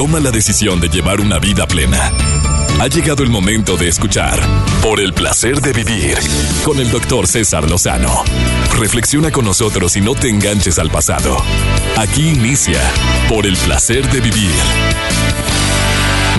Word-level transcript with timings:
toma 0.00 0.18
la 0.18 0.30
decisión 0.30 0.80
de 0.80 0.88
llevar 0.88 1.20
una 1.20 1.38
vida 1.38 1.66
plena. 1.66 2.10
Ha 2.80 2.86
llegado 2.86 3.22
el 3.22 3.28
momento 3.28 3.76
de 3.76 3.88
escuchar 3.88 4.40
Por 4.82 4.98
el 4.98 5.12
placer 5.12 5.60
de 5.60 5.74
vivir 5.74 6.16
con 6.64 6.78
el 6.78 6.90
doctor 6.90 7.26
César 7.26 7.68
Lozano. 7.68 8.24
Reflexiona 8.78 9.30
con 9.30 9.44
nosotros 9.44 9.98
y 9.98 10.00
no 10.00 10.14
te 10.14 10.30
enganches 10.30 10.78
al 10.78 10.90
pasado. 10.90 11.36
Aquí 11.98 12.30
inicia 12.30 12.80
Por 13.28 13.44
el 13.46 13.58
placer 13.58 14.10
de 14.10 14.22
vivir. 14.22 14.50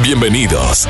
Bienvenidos. 0.01 0.87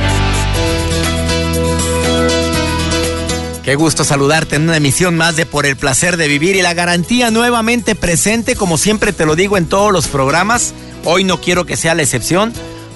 Qué 3.64 3.75
gusto 3.75 4.06
saludarte 4.06 4.56
en 4.56 4.64
una 4.64 4.78
emisión 4.78 5.18
más 5.18 5.36
de 5.36 5.46
Por 5.46 5.65
el 5.65 5.75
placer 5.75 6.15
de 6.15 6.29
vivir 6.29 6.56
y 6.56 6.61
la 6.61 6.74
garantía 6.74 7.32
nuevamente 7.32 7.96
presente, 7.96 8.56
como 8.56 8.78
siempre 8.78 9.11
te 9.11 9.25
lo 9.25 9.36
digo 9.36 9.57
en 9.57 9.65
todos 9.65 9.92
los 9.92 10.07
programas. 10.07 10.74
Hoy 11.04 11.23
no 11.23 11.41
quiero 11.41 11.65
que 11.65 11.78
sea 11.78 11.96
la 11.96 12.04
excepción. 12.04 12.54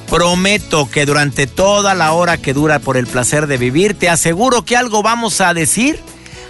Prometo 0.10 0.90
que 0.90 1.06
durante 1.06 1.48
toda 1.48 1.96
la 1.96 2.12
hora 2.12 2.38
que 2.38 2.54
dura 2.54 2.80
Por 2.80 2.98
el 2.98 3.08
placer 3.08 3.48
de 3.48 3.58
vivir, 3.58 3.98
te 3.98 4.10
aseguro 4.10 4.64
que 4.64 4.78
algo 4.78 5.02
vamos 5.02 5.42
a 5.42 5.54
decir, 5.54 6.00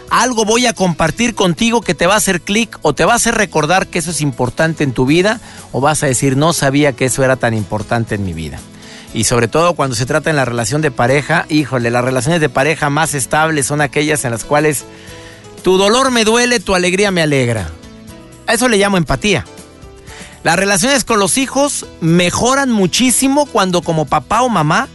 algo 0.09 0.43
voy 0.43 0.65
a 0.65 0.73
compartir 0.73 1.35
contigo 1.35 1.81
que 1.81 1.95
te 1.95 2.05
va 2.05 2.15
a 2.15 2.17
hacer 2.17 2.41
clic 2.41 2.77
o 2.81 2.93
te 2.93 3.05
va 3.05 3.13
a 3.13 3.15
hacer 3.15 3.35
recordar 3.35 3.87
que 3.87 3.99
eso 3.99 4.11
es 4.11 4.21
importante 4.21 4.83
en 4.83 4.91
tu 4.91 5.05
vida 5.05 5.39
o 5.71 5.79
vas 5.79 6.03
a 6.03 6.07
decir 6.07 6.35
no 6.35 6.51
sabía 6.51 6.93
que 6.93 7.05
eso 7.05 7.23
era 7.23 7.37
tan 7.37 7.53
importante 7.53 8.15
en 8.15 8.25
mi 8.25 8.33
vida 8.33 8.59
y 9.15 9.23
sobre 9.23 9.47
todo 9.47 9.75
cuando 9.75 9.95
se 9.95 10.05
trata 10.05 10.29
en 10.29 10.35
la 10.35 10.43
relación 10.43 10.81
de 10.81 10.91
pareja, 10.91 11.45
híjole, 11.47 11.89
las 11.89 12.03
relaciones 12.03 12.41
de 12.41 12.49
pareja 12.49 12.89
más 12.89 13.13
estables 13.13 13.65
son 13.65 13.79
aquellas 13.79 14.25
en 14.25 14.31
las 14.31 14.43
cuales 14.43 14.83
tu 15.63 15.77
dolor 15.77 16.11
me 16.11 16.25
duele, 16.25 16.59
tu 16.59 16.75
alegría 16.75 17.11
me 17.11 17.21
alegra. 17.21 17.69
A 18.45 18.53
eso 18.53 18.67
le 18.67 18.77
llamo 18.77 18.97
empatía. 18.97 19.45
Las 20.45 20.57
relaciones 20.57 21.03
con 21.05 21.17
los 21.17 21.39
hijos 21.39 21.87
mejoran 22.01 22.71
muchísimo 22.71 23.47
cuando 23.47 23.81
como 23.81 24.05
papá 24.05 24.43
o 24.43 24.49
mamá 24.49 24.87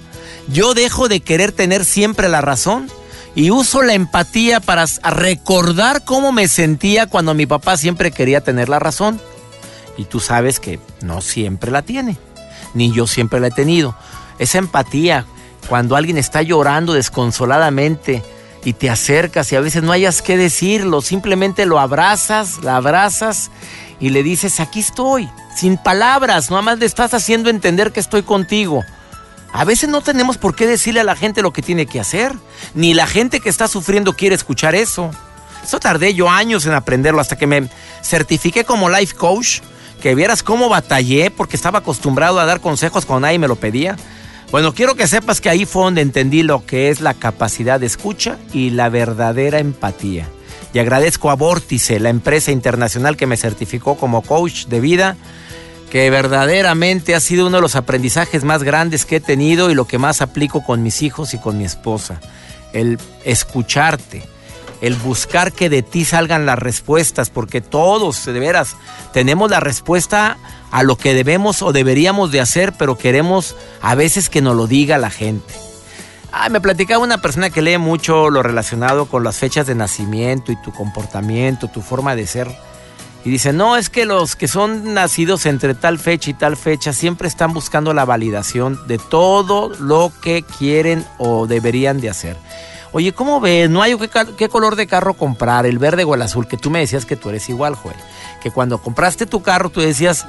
yo 0.47 0.75
dejo 0.75 1.09
de 1.09 1.19
querer 1.19 1.51
tener 1.51 1.85
siempre 1.85 2.29
la 2.29 2.41
razón 2.41 2.89
y 3.35 3.51
uso 3.51 3.83
la 3.83 3.95
empatía 3.95 4.61
para 4.61 4.87
recordar 5.03 6.05
cómo 6.05 6.31
me 6.31 6.47
sentía 6.47 7.09
cuando 7.09 7.35
mi 7.35 7.47
papá 7.47 7.77
siempre 7.77 8.13
quería 8.13 8.43
tener 8.43 8.69
la 8.69 8.79
razón. 8.79 9.21
Y 9.97 10.05
tú 10.05 10.21
sabes 10.21 10.61
que 10.61 10.79
no 11.01 11.21
siempre 11.21 11.73
la 11.73 11.83
tiene, 11.83 12.17
ni 12.73 12.93
yo 12.93 13.09
siempre 13.09 13.41
la 13.41 13.49
he 13.49 13.51
tenido 13.51 13.97
esa 14.39 14.59
empatía, 14.59 15.27
cuando 15.69 15.97
alguien 15.97 16.17
está 16.17 16.43
llorando 16.43 16.93
desconsoladamente 16.93 18.23
y 18.65 18.75
te 18.75 18.89
acercas 18.89 19.51
y 19.51 19.57
a 19.57 19.61
veces 19.61 19.83
no 19.83 19.91
hayas 19.91 20.23
que 20.23 20.37
decirlo, 20.37 21.03
simplemente 21.03 21.67
lo 21.67 21.81
abrazas, 21.81 22.63
la 22.63 22.77
abrazas 22.77 23.51
y 24.01 24.09
le 24.09 24.23
dices, 24.23 24.59
aquí 24.61 24.81
estoy, 24.81 25.29
sin 25.55 25.77
palabras, 25.77 26.51
nada 26.51 26.63
más 26.63 26.79
le 26.79 26.87
estás 26.87 27.15
haciendo 27.15 27.51
entender 27.51 27.93
que 27.93 28.01
estoy 28.01 28.23
contigo. 28.23 28.83
A 29.53 29.65
veces 29.65 29.89
no 29.89 30.01
tenemos 30.01 30.39
por 30.39 30.55
qué 30.55 30.67
decirle 30.67 31.01
a 31.01 31.05
la 31.05 31.17
gente 31.17 31.43
lo 31.43 31.53
que 31.53 31.63
tiene 31.63 31.87
que 31.87 32.01
hacer, 32.01 32.35
ni 32.75 32.95
la 32.95 33.07
gente 33.07 33.41
que 33.41 33.49
está 33.49 33.69
sufriendo 33.69 34.15
quiere 34.15 34.35
escuchar 34.35 34.75
eso. 34.75 35.11
Eso 35.63 35.79
tardé 35.79 36.15
yo 36.15 36.31
años 36.31 36.65
en 36.67 36.73
aprenderlo 36.73 37.21
hasta 37.21 37.37
que 37.37 37.47
me 37.47 37.69
certifiqué 38.03 38.65
como 38.65 38.89
life 38.89 39.15
coach, 39.15 39.61
que 40.01 40.15
vieras 40.15 40.43
cómo 40.43 40.69
batallé 40.69 41.31
porque 41.31 41.57
estaba 41.57 41.81
acostumbrado 41.81 42.41
a 42.41 42.47
dar 42.47 42.61
consejos 42.61 43.05
cuando 43.05 43.27
nadie 43.27 43.39
me 43.39 43.49
lo 43.49 43.57
pedía. 43.57 43.97
Bueno, 44.51 44.73
quiero 44.73 44.95
que 44.95 45.07
sepas 45.07 45.41
que 45.41 45.51
ahí 45.51 45.67
fue 45.67 45.85
donde 45.85 46.01
entendí 46.01 46.43
lo 46.43 46.65
que 46.65 46.89
es 46.89 47.01
la 47.01 47.15
capacidad 47.15 47.79
de 47.79 47.87
escucha 47.87 48.39
y 48.53 48.71
la 48.71 48.89
verdadera 48.89 49.59
empatía. 49.59 50.29
Y 50.73 50.79
agradezco 50.79 51.31
a 51.31 51.35
Vórtice, 51.35 51.99
la 51.99 52.11
empresa 52.11 52.53
internacional 52.53 53.17
que 53.17 53.27
me 53.27 53.37
certificó 53.37 53.97
como 53.97 54.23
coach 54.23 54.67
de 54.67 54.81
vida, 54.81 55.17
que 55.91 56.09
verdaderamente 56.11 57.15
ha 57.15 57.21
sido 57.21 57.49
uno 57.49 57.57
de 57.57 57.63
los 57.63 57.75
aprendizajes 57.75 58.45
más 58.45 58.63
grandes 58.63 59.05
que 59.05 59.17
he 59.17 59.21
tenido 59.21 59.71
y 59.71 59.75
lo 59.75 59.87
que 59.87 59.99
más 59.99 60.23
aplico 60.23 60.63
con 60.63 60.83
mis 60.83 61.03
hijos 61.03 61.35
y 61.35 61.39
con 61.39 61.59
mi 61.59 61.65
esposa. 61.65 62.21
El 62.73 62.99
escucharte, 63.25 64.23
el 64.81 64.95
buscar 64.95 65.53
que 65.53 65.69
de 65.69 65.83
ti 65.83 66.05
salgan 66.05 66.47
las 66.47 66.59
respuestas, 66.59 67.31
porque 67.31 67.61
todos, 67.61 68.25
de 68.25 68.39
veras, 68.39 68.77
tenemos 69.13 69.51
la 69.51 69.59
respuesta 69.59 70.39
a 70.71 70.85
lo 70.85 70.97
que 70.97 71.15
debemos 71.15 71.63
o 71.63 71.73
deberíamos 71.73 72.31
de 72.31 72.41
hacer, 72.41 72.73
pero 72.79 72.97
queremos 72.97 73.57
a 73.83 73.97
veces 73.97 74.29
que 74.29 74.41
nos 74.41 74.55
lo 74.55 74.69
diga 74.69 74.97
la 74.99 75.11
gente. 75.11 75.70
Ay, 76.33 76.51
me 76.51 76.61
platicaba 76.61 77.03
una 77.03 77.19
persona 77.19 77.51
que 77.51 77.61
lee 77.61 77.79
mucho 77.79 78.31
lo 78.31 78.43
relacionado 78.43 79.07
con 79.07 79.25
las 79.25 79.39
fechas 79.39 79.67
de 79.67 79.75
nacimiento 79.75 80.53
y 80.53 80.57
tu 80.57 80.73
comportamiento, 80.73 81.69
tu 81.69 81.83
forma 81.83 82.15
de 82.15 82.27
ser. 82.27 82.49
Y 83.25 83.31
dice, 83.31 83.53
no, 83.53 83.77
es 83.77 83.91
que 83.91 84.07
los 84.07 84.37
que 84.37 84.49
son 84.49 84.95
nacidos 84.95 85.45
entre 85.45 85.75
tal 85.75 85.99
fecha 85.99 86.31
y 86.31 86.35
tal 86.35 86.57
fecha 86.57 86.93
siempre 86.93 87.29
están 87.29 87.53
buscando 87.53 87.93
la 87.93 88.05
validación 88.05 88.87
de 88.87 88.99
todo 88.99 89.71
lo 89.81 90.13
que 90.23 90.43
quieren 90.43 91.05
o 91.19 91.47
deberían 91.47 92.01
de 92.01 92.11
hacer. 92.11 92.37
Oye, 92.93 93.13
¿cómo 93.13 93.41
ves? 93.41 93.69
No 93.69 93.83
hay 93.83 93.97
qué, 93.97 94.09
qué 94.37 94.49
color 94.49 94.77
de 94.77 94.87
carro 94.87 95.15
comprar, 95.15 95.67
el 95.67 95.79
verde 95.79 96.05
o 96.05 96.15
el 96.15 96.23
azul, 96.23 96.49
que 96.49 96.57
tú 96.57 96.71
me 96.71 96.79
decías 96.81 97.05
que 97.05 97.17
tú 97.17 97.29
eres 97.29 97.49
igual, 97.49 97.75
Joel. 97.75 97.97
Que 98.41 98.51
cuando 98.51 98.79
compraste 98.79 99.27
tu 99.27 99.43
carro 99.43 99.69
tú 99.69 99.81
decías, 99.81 100.27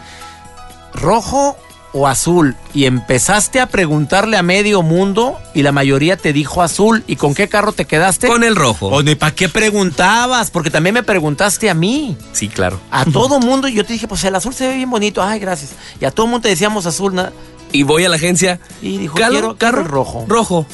rojo 0.93 1.57
o 1.93 2.07
azul 2.07 2.55
y 2.73 2.85
empezaste 2.85 3.59
a 3.59 3.67
preguntarle 3.67 4.37
a 4.37 4.43
medio 4.43 4.81
mundo 4.81 5.37
y 5.53 5.63
la 5.63 5.71
mayoría 5.71 6.17
te 6.17 6.33
dijo 6.33 6.61
azul. 6.61 7.03
¿Y 7.07 7.15
con 7.15 7.33
qué 7.33 7.47
carro 7.47 7.73
te 7.73 7.85
quedaste? 7.85 8.27
Con 8.27 8.43
el 8.43 8.55
rojo. 8.55 8.87
¿O 8.87 9.03
ni 9.03 9.15
para 9.15 9.35
qué 9.35 9.49
preguntabas? 9.49 10.51
Porque 10.51 10.69
también 10.69 10.93
me 10.93 11.03
preguntaste 11.03 11.69
a 11.69 11.73
mí. 11.73 12.17
Sí, 12.31 12.47
claro. 12.47 12.79
A 12.91 13.05
todo 13.05 13.39
mundo 13.39 13.67
yo 13.67 13.85
te 13.85 13.93
dije, 13.93 14.07
pues 14.07 14.23
el 14.23 14.35
azul 14.35 14.53
se 14.53 14.67
ve 14.67 14.75
bien 14.75 14.89
bonito. 14.89 15.21
Ay, 15.21 15.39
gracias. 15.39 15.71
Y 15.99 16.05
a 16.05 16.11
todo 16.11 16.27
mundo 16.27 16.43
te 16.43 16.49
decíamos 16.49 16.85
azul. 16.85 17.13
Y 17.71 17.83
voy 17.83 18.05
a 18.05 18.09
la 18.09 18.15
agencia. 18.15 18.59
Y 18.81 18.97
dijo, 18.97 19.15
quiero, 19.15 19.57
carro 19.57 19.83
rojo. 19.83 20.25
Rojo. 20.27 20.65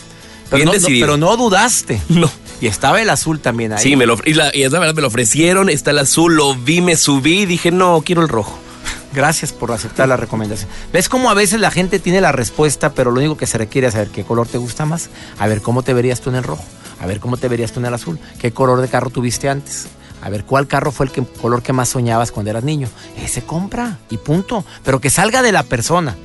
Pero 0.50 0.66
no, 0.66 0.72
pero 0.72 1.18
no 1.18 1.36
dudaste. 1.36 2.02
No. 2.10 2.30
Y 2.60 2.68
estaba 2.68 3.02
el 3.02 3.10
azul 3.10 3.40
también 3.40 3.74
ahí. 3.74 3.84
Sí, 3.84 3.96
me 3.96 4.06
lo, 4.06 4.18
y, 4.26 4.34
la, 4.34 4.50
y 4.56 4.64
es 4.64 4.72
la 4.72 4.80
verdad, 4.80 4.96
me 4.96 5.02
lo 5.02 5.10
ofrecieron, 5.10 5.70
está 5.70 5.92
el 5.92 6.00
azul, 6.00 6.36
lo 6.36 6.56
vi, 6.56 6.82
me 6.82 6.96
subí 6.96 7.42
y 7.42 7.46
dije, 7.46 7.72
no, 7.72 8.02
quiero 8.04 8.24
el 8.24 8.30
rojo. 8.30 8.58
Gracias 9.18 9.52
por 9.52 9.72
aceptar 9.72 10.08
la 10.08 10.16
recomendación. 10.16 10.70
¿Ves 10.94 11.10
cómo 11.10 11.32
a 11.32 11.34
veces 11.34 11.60
la 11.60 11.72
gente 11.72 11.98
tiene 11.98 12.22
la 12.22 12.32
respuesta, 12.32 12.92
pero 12.92 13.10
lo 13.10 13.18
único 13.18 13.36
que 13.36 13.48
se 13.48 13.58
requiere 13.58 13.88
es 13.88 13.94
saber 13.94 14.10
qué 14.10 14.24
color 14.24 14.48
te 14.48 14.60
gusta 14.60 14.86
más? 14.86 15.10
A 15.40 15.48
ver 15.48 15.64
cómo 15.64 15.82
te 15.82 15.96
verías 15.96 16.22
tú 16.22 16.30
en 16.30 16.36
el 16.36 16.44
rojo. 16.44 16.64
A 17.00 17.08
ver 17.08 17.20
cómo 17.20 17.36
te 17.36 17.48
verías 17.48 17.72
tú 17.72 17.80
en 17.80 17.88
el 17.88 17.96
azul. 17.96 18.20
¿Qué 18.38 18.52
color 18.52 18.80
de 18.80 18.88
carro 18.90 19.10
tuviste 19.10 19.50
antes? 19.50 19.88
A 20.22 20.30
ver 20.30 20.44
cuál 20.44 20.68
carro 20.68 20.92
fue 20.92 21.08
el 21.08 21.26
color 21.42 21.64
que 21.64 21.74
más 21.74 21.90
soñabas 21.90 22.32
cuando 22.32 22.52
eras 22.52 22.64
niño. 22.64 22.90
Ese 23.20 23.42
compra 23.42 23.98
y 24.12 24.18
punto. 24.18 24.64
Pero 24.84 25.02
que 25.02 25.10
salga 25.10 25.42
de 25.42 25.52
la 25.52 25.64
persona. 25.64 26.16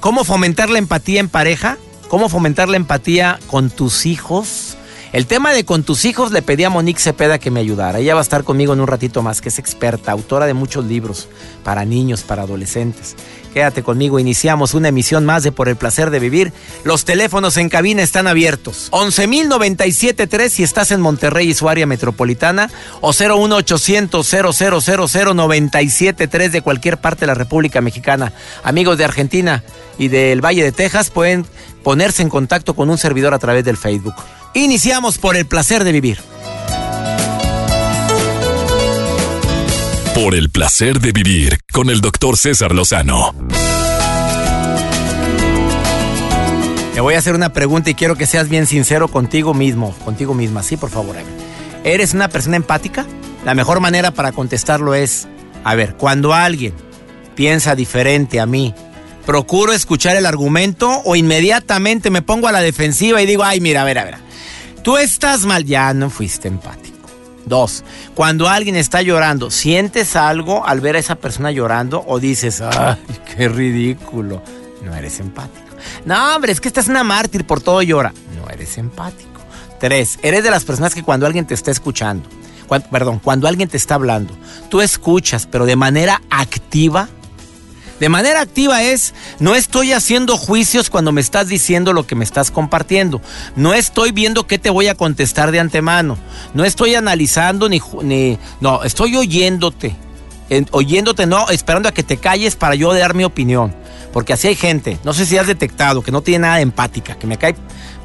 ¿Cómo 0.00 0.24
fomentar 0.24 0.70
la 0.70 0.80
empatía 0.80 1.20
en 1.20 1.28
pareja? 1.28 1.78
¿Cómo 2.08 2.28
fomentar 2.28 2.68
la 2.68 2.78
empatía 2.78 3.38
con 3.46 3.70
tus 3.70 4.06
hijos? 4.06 4.69
El 5.12 5.26
tema 5.26 5.52
de 5.52 5.64
con 5.64 5.82
tus 5.82 6.04
hijos 6.04 6.30
le 6.30 6.40
pedí 6.40 6.62
a 6.62 6.70
Monique 6.70 7.00
Cepeda 7.00 7.40
que 7.40 7.50
me 7.50 7.58
ayudara. 7.58 7.98
Ella 7.98 8.14
va 8.14 8.20
a 8.20 8.22
estar 8.22 8.44
conmigo 8.44 8.74
en 8.74 8.80
un 8.80 8.86
ratito 8.86 9.22
más, 9.22 9.40
que 9.40 9.48
es 9.48 9.58
experta, 9.58 10.12
autora 10.12 10.46
de 10.46 10.54
muchos 10.54 10.84
libros 10.84 11.28
para 11.64 11.84
niños, 11.84 12.22
para 12.22 12.42
adolescentes. 12.42 13.16
Quédate 13.52 13.82
conmigo, 13.82 14.20
iniciamos 14.20 14.72
una 14.74 14.86
emisión 14.86 15.26
más 15.26 15.42
de 15.42 15.50
Por 15.50 15.68
el 15.68 15.74
placer 15.74 16.10
de 16.10 16.20
vivir. 16.20 16.52
Los 16.84 17.04
teléfonos 17.04 17.56
en 17.56 17.68
cabina 17.68 18.02
están 18.02 18.28
abiertos. 18.28 18.88
11.097.3 18.92 20.48
si 20.48 20.62
estás 20.62 20.92
en 20.92 21.00
Monterrey 21.00 21.48
y 21.48 21.54
su 21.54 21.68
área 21.68 21.86
metropolitana 21.86 22.70
o 23.00 23.12
01800 23.12 24.24
000 24.24 24.52
de 26.52 26.62
cualquier 26.62 26.98
parte 26.98 27.22
de 27.22 27.26
la 27.26 27.34
República 27.34 27.80
Mexicana. 27.80 28.32
Amigos 28.62 28.96
de 28.96 29.04
Argentina 29.04 29.64
y 29.98 30.06
del 30.06 30.40
Valle 30.40 30.62
de 30.62 30.70
Texas 30.70 31.10
pueden 31.10 31.44
ponerse 31.82 32.22
en 32.22 32.28
contacto 32.28 32.74
con 32.74 32.90
un 32.90 32.98
servidor 32.98 33.34
a 33.34 33.40
través 33.40 33.64
del 33.64 33.76
Facebook. 33.76 34.14
Iniciamos 34.54 35.18
por 35.18 35.36
el 35.36 35.46
placer 35.46 35.84
de 35.84 35.92
vivir. 35.92 36.18
Por 40.12 40.34
el 40.34 40.50
placer 40.50 40.98
de 40.98 41.12
vivir 41.12 41.60
con 41.72 41.88
el 41.88 42.00
doctor 42.00 42.36
César 42.36 42.74
Lozano. 42.74 43.32
Te 46.92 47.00
voy 47.00 47.14
a 47.14 47.18
hacer 47.18 47.36
una 47.36 47.52
pregunta 47.52 47.90
y 47.90 47.94
quiero 47.94 48.16
que 48.16 48.26
seas 48.26 48.48
bien 48.48 48.66
sincero 48.66 49.06
contigo 49.06 49.54
mismo, 49.54 49.94
contigo 50.04 50.34
misma. 50.34 50.64
Sí, 50.64 50.76
por 50.76 50.90
favor, 50.90 51.14
¿Eres 51.84 52.12
una 52.12 52.28
persona 52.28 52.56
empática? 52.56 53.06
La 53.44 53.54
mejor 53.54 53.78
manera 53.78 54.10
para 54.10 54.32
contestarlo 54.32 54.94
es, 54.94 55.28
a 55.62 55.76
ver, 55.76 55.94
cuando 55.94 56.34
alguien 56.34 56.74
piensa 57.36 57.76
diferente 57.76 58.40
a 58.40 58.46
mí, 58.46 58.74
procuro 59.24 59.72
escuchar 59.72 60.16
el 60.16 60.26
argumento 60.26 60.90
o 61.04 61.14
inmediatamente 61.14 62.10
me 62.10 62.20
pongo 62.20 62.48
a 62.48 62.52
la 62.52 62.60
defensiva 62.60 63.22
y 63.22 63.26
digo, 63.26 63.44
ay, 63.44 63.60
mira, 63.60 63.82
a 63.82 63.84
ver, 63.84 63.98
a 64.00 64.04
ver. 64.04 64.29
Tú 64.82 64.96
estás 64.96 65.44
mal, 65.44 65.64
ya 65.64 65.92
no 65.94 66.10
fuiste 66.10 66.48
empático. 66.48 67.08
Dos, 67.46 67.84
cuando 68.14 68.48
alguien 68.48 68.76
está 68.76 69.02
llorando, 69.02 69.50
¿sientes 69.50 70.14
algo 70.16 70.66
al 70.66 70.80
ver 70.80 70.96
a 70.96 70.98
esa 70.98 71.16
persona 71.16 71.50
llorando 71.50 72.04
o 72.06 72.20
dices, 72.20 72.60
ay, 72.60 72.96
qué 73.36 73.48
ridículo? 73.48 74.42
No 74.84 74.94
eres 74.94 75.20
empático. 75.20 75.66
No, 76.04 76.34
hombre, 76.34 76.52
es 76.52 76.60
que 76.60 76.68
estás 76.68 76.88
una 76.88 77.02
mártir, 77.02 77.46
por 77.46 77.60
todo 77.60 77.82
llora. 77.82 78.12
No 78.36 78.48
eres 78.50 78.78
empático. 78.78 79.40
Tres, 79.78 80.18
eres 80.22 80.44
de 80.44 80.50
las 80.50 80.64
personas 80.64 80.94
que 80.94 81.02
cuando 81.02 81.26
alguien 81.26 81.46
te 81.46 81.54
está 81.54 81.70
escuchando, 81.70 82.28
perdón, 82.90 83.18
cuando 83.18 83.48
alguien 83.48 83.68
te 83.68 83.76
está 83.76 83.94
hablando, 83.96 84.34
tú 84.68 84.80
escuchas, 84.80 85.46
pero 85.46 85.64
de 85.66 85.76
manera 85.76 86.22
activa, 86.30 87.08
De 88.00 88.08
manera 88.08 88.40
activa 88.40 88.82
es, 88.82 89.14
no 89.38 89.54
estoy 89.54 89.92
haciendo 89.92 90.38
juicios 90.38 90.88
cuando 90.88 91.12
me 91.12 91.20
estás 91.20 91.48
diciendo 91.48 91.92
lo 91.92 92.06
que 92.06 92.14
me 92.14 92.24
estás 92.24 92.50
compartiendo. 92.50 93.20
No 93.56 93.74
estoy 93.74 94.10
viendo 94.10 94.46
qué 94.46 94.58
te 94.58 94.70
voy 94.70 94.88
a 94.88 94.94
contestar 94.94 95.52
de 95.52 95.60
antemano. 95.60 96.16
No 96.54 96.64
estoy 96.64 96.94
analizando 96.94 97.68
ni... 97.68 97.80
ni 98.02 98.38
no, 98.60 98.84
estoy 98.84 99.16
oyéndote. 99.16 99.94
oyéndote, 100.70 101.26
no, 101.26 101.50
esperando 101.50 101.90
a 101.90 101.92
que 101.92 102.02
te 102.02 102.16
calles 102.16 102.56
para 102.56 102.74
yo 102.74 102.92
dar 102.94 103.14
mi 103.14 103.24
opinión. 103.24 103.74
Porque 104.12 104.32
así 104.32 104.48
hay 104.48 104.56
gente, 104.56 104.98
no 105.04 105.12
sé 105.12 105.26
si 105.26 105.38
has 105.38 105.46
detectado, 105.46 106.02
que 106.02 106.10
no 106.10 106.22
tiene 106.22 106.40
nada 106.40 106.56
de 106.56 106.62
empática, 106.62 107.16
que 107.16 107.26
me 107.26 107.38
cae, 107.38 107.54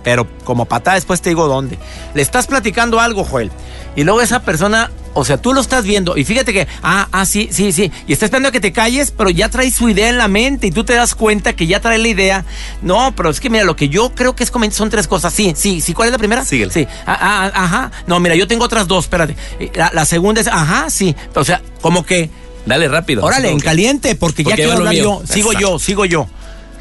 pero 0.04 0.28
como 0.44 0.66
patada 0.66 0.96
después 0.96 1.20
te 1.20 1.30
digo 1.30 1.48
dónde. 1.48 1.80
Le 2.14 2.22
estás 2.22 2.46
platicando 2.46 3.00
algo, 3.00 3.24
Joel, 3.24 3.52
y 3.96 4.04
luego 4.04 4.22
esa 4.22 4.44
persona, 4.44 4.92
o 5.16 5.26
sea, 5.26 5.38
tú 5.38 5.52
lo 5.52 5.62
estás 5.62 5.84
viendo, 5.84 6.16
y 6.16 6.24
fíjate 6.24 6.54
que, 6.54 6.68
ah, 6.84 7.08
ah, 7.12 7.26
sí, 7.26 7.50
sí, 7.52 7.72
sí, 7.72 7.92
y 8.06 8.14
está 8.14 8.26
esperando 8.26 8.50
a 8.50 8.52
que 8.52 8.60
te 8.60 8.72
calles, 8.72 9.10
pero 9.10 9.32
ya 9.32 9.50
trae 9.50 9.72
su 9.72 9.90
idea 9.90 10.10
en 10.10 10.20
la 10.20 10.28
mente, 10.28 10.68
y 10.68 10.72
tú 10.72 10.84
te 10.84 10.94
das 10.94 11.16
cuenta 11.16 11.54
que 11.54 11.66
ya 11.66 11.80
trae 11.80 11.98
la 11.98 12.08
idea. 12.08 12.46
No, 12.84 13.16
pero 13.16 13.32
es 13.32 13.40
que 13.40 13.50
mira, 13.50 13.64
lo 13.64 13.76
que 13.76 13.90
yo 13.90 14.14
creo 14.14 14.36
que 14.36 14.44
es 14.44 14.52
son 14.72 14.90
tres 14.92 15.08
cosas. 15.08 15.34
Sí, 15.34 15.54
sí, 15.56 15.82
sí, 15.82 15.94
¿cuál 15.94 16.10
es 16.10 16.12
la 16.12 16.20
primera? 16.20 16.46
Sí, 16.46 16.64
Sí, 16.70 16.88
ah, 17.08 17.18
ah, 17.20 17.52
ajá. 17.54 17.92
No, 18.06 18.20
mira, 18.20 18.36
yo 18.36 18.48
tengo 18.48 18.66
otras 18.66 18.88
dos, 18.88 19.06
espérate. 19.06 19.36
La, 19.74 19.92
la 19.94 20.06
segunda 20.06 20.40
es, 20.42 20.48
ajá, 20.48 20.90
sí. 20.90 21.16
O 21.34 21.44
sea, 21.44 21.62
como 21.82 22.06
que 22.06 22.30
Dale 22.66 22.88
rápido. 22.88 23.24
Órale, 23.24 23.52
en 23.52 23.60
caliente, 23.60 24.16
porque, 24.16 24.44
ya 24.44 24.56
quiero 24.56 24.74
hablar 24.74 24.94
yo. 24.94 25.22
Sigo 25.26 25.54
yo, 25.54 25.80
sigo 25.80 26.06
yo. 26.06 26.28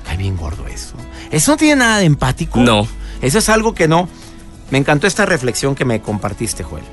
Cae 0.05 0.17
bien 0.17 0.37
gordo 0.37 0.67
eso. 0.67 0.95
Eso 1.31 1.53
no 1.53 1.57
tiene 1.57 1.77
nada 1.77 1.99
de 1.99 2.05
empático. 2.05 2.61
No. 2.61 2.87
Eso 3.21 3.39
es 3.39 3.49
algo 3.49 3.75
que 3.75 3.89
no. 3.89 4.09
Me 4.71 4.79
encantó 4.79 5.07
esta 5.07 5.27
reflexión 5.27 5.75
que 5.75 5.85
me 5.85 6.01
compartiste, 6.01 6.63
Joel. 6.63 6.85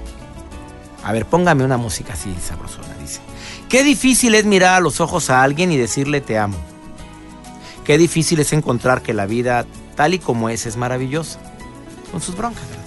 A 1.03 1.11
ver, 1.11 1.25
póngame 1.25 1.63
una 1.63 1.77
música 1.77 2.13
así 2.13 2.33
sabrosona, 2.45 2.93
dice. 2.99 3.21
Qué 3.69 3.83
difícil 3.83 4.35
es 4.35 4.45
mirar 4.45 4.75
a 4.75 4.79
los 4.79 4.99
ojos 4.99 5.29
a 5.29 5.43
alguien 5.43 5.71
y 5.71 5.77
decirle 5.77 6.21
te 6.21 6.37
amo. 6.37 6.57
Qué 7.85 7.97
difícil 7.97 8.39
es 8.39 8.53
encontrar 8.53 9.01
que 9.01 9.13
la 9.13 9.25
vida 9.25 9.65
tal 9.95 10.13
y 10.13 10.19
como 10.19 10.49
es 10.49 10.65
es 10.65 10.77
maravillosa. 10.77 11.39
Con 12.11 12.21
sus 12.21 12.35
broncas, 12.35 12.67
¿verdad? 12.69 12.85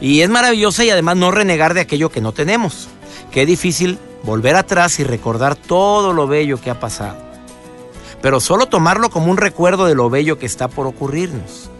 Y 0.00 0.22
es 0.22 0.30
maravillosa 0.30 0.84
y 0.84 0.90
además 0.90 1.16
no 1.16 1.30
renegar 1.30 1.74
de 1.74 1.80
aquello 1.80 2.10
que 2.10 2.20
no 2.20 2.32
tenemos. 2.32 2.88
Qué 3.30 3.44
difícil 3.44 3.98
volver 4.22 4.56
atrás 4.56 5.00
y 5.00 5.04
recordar 5.04 5.56
todo 5.56 6.12
lo 6.12 6.26
bello 6.26 6.60
que 6.60 6.70
ha 6.70 6.78
pasado. 6.80 7.16
Pero 8.22 8.40
solo 8.40 8.66
tomarlo 8.66 9.10
como 9.10 9.30
un 9.30 9.36
recuerdo 9.36 9.86
de 9.86 9.94
lo 9.94 10.10
bello 10.10 10.38
que 10.38 10.46
está 10.46 10.68
por 10.68 10.86
ocurrirnos. 10.86 11.70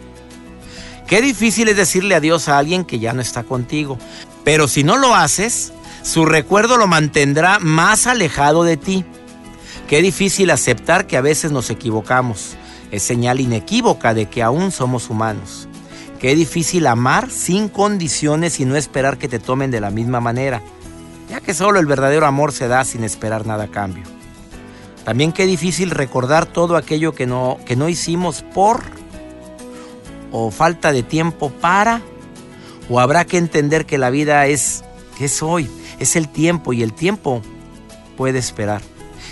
Qué 1.07 1.21
difícil 1.21 1.67
es 1.67 1.77
decirle 1.77 2.15
adiós 2.15 2.47
a 2.47 2.57
alguien 2.57 2.85
que 2.85 2.99
ya 2.99 3.13
no 3.13 3.21
está 3.21 3.43
contigo. 3.43 3.97
Pero 4.43 4.67
si 4.67 4.83
no 4.83 4.97
lo 4.97 5.13
haces, 5.13 5.71
su 6.03 6.25
recuerdo 6.25 6.77
lo 6.77 6.87
mantendrá 6.87 7.59
más 7.59 8.07
alejado 8.07 8.63
de 8.63 8.77
ti. 8.77 9.05
Qué 9.87 10.01
difícil 10.01 10.49
aceptar 10.49 11.05
que 11.05 11.17
a 11.17 11.21
veces 11.21 11.51
nos 11.51 11.69
equivocamos. 11.69 12.55
Es 12.91 13.03
señal 13.03 13.39
inequívoca 13.39 14.13
de 14.13 14.27
que 14.27 14.41
aún 14.41 14.71
somos 14.71 15.09
humanos. 15.09 15.67
Qué 16.19 16.33
difícil 16.33 16.87
amar 16.87 17.29
sin 17.29 17.67
condiciones 17.67 18.59
y 18.59 18.65
no 18.65 18.75
esperar 18.75 19.17
que 19.17 19.27
te 19.27 19.39
tomen 19.39 19.69
de 19.69 19.81
la 19.81 19.89
misma 19.91 20.21
manera 20.21 20.61
ya 21.31 21.39
que 21.39 21.53
solo 21.53 21.79
el 21.79 21.85
verdadero 21.85 22.25
amor 22.25 22.51
se 22.51 22.67
da 22.67 22.83
sin 22.83 23.05
esperar 23.05 23.45
nada 23.45 23.63
a 23.63 23.67
cambio. 23.69 24.03
También 25.05 25.31
qué 25.31 25.45
difícil 25.45 25.89
recordar 25.89 26.45
todo 26.45 26.75
aquello 26.75 27.13
que 27.13 27.25
no, 27.25 27.57
que 27.65 27.77
no 27.77 27.87
hicimos 27.87 28.43
por 28.53 28.81
o 30.33 30.51
falta 30.51 30.91
de 30.91 31.03
tiempo 31.03 31.49
para 31.49 32.01
o 32.89 32.99
habrá 32.99 33.23
que 33.23 33.37
entender 33.37 33.85
que 33.85 33.97
la 33.97 34.09
vida 34.09 34.45
es 34.47 34.83
que 35.17 35.25
es 35.25 35.41
hoy, 35.41 35.69
es 35.99 36.17
el 36.17 36.27
tiempo 36.27 36.73
y 36.73 36.83
el 36.83 36.91
tiempo 36.91 37.41
puede 38.17 38.37
esperar. 38.37 38.81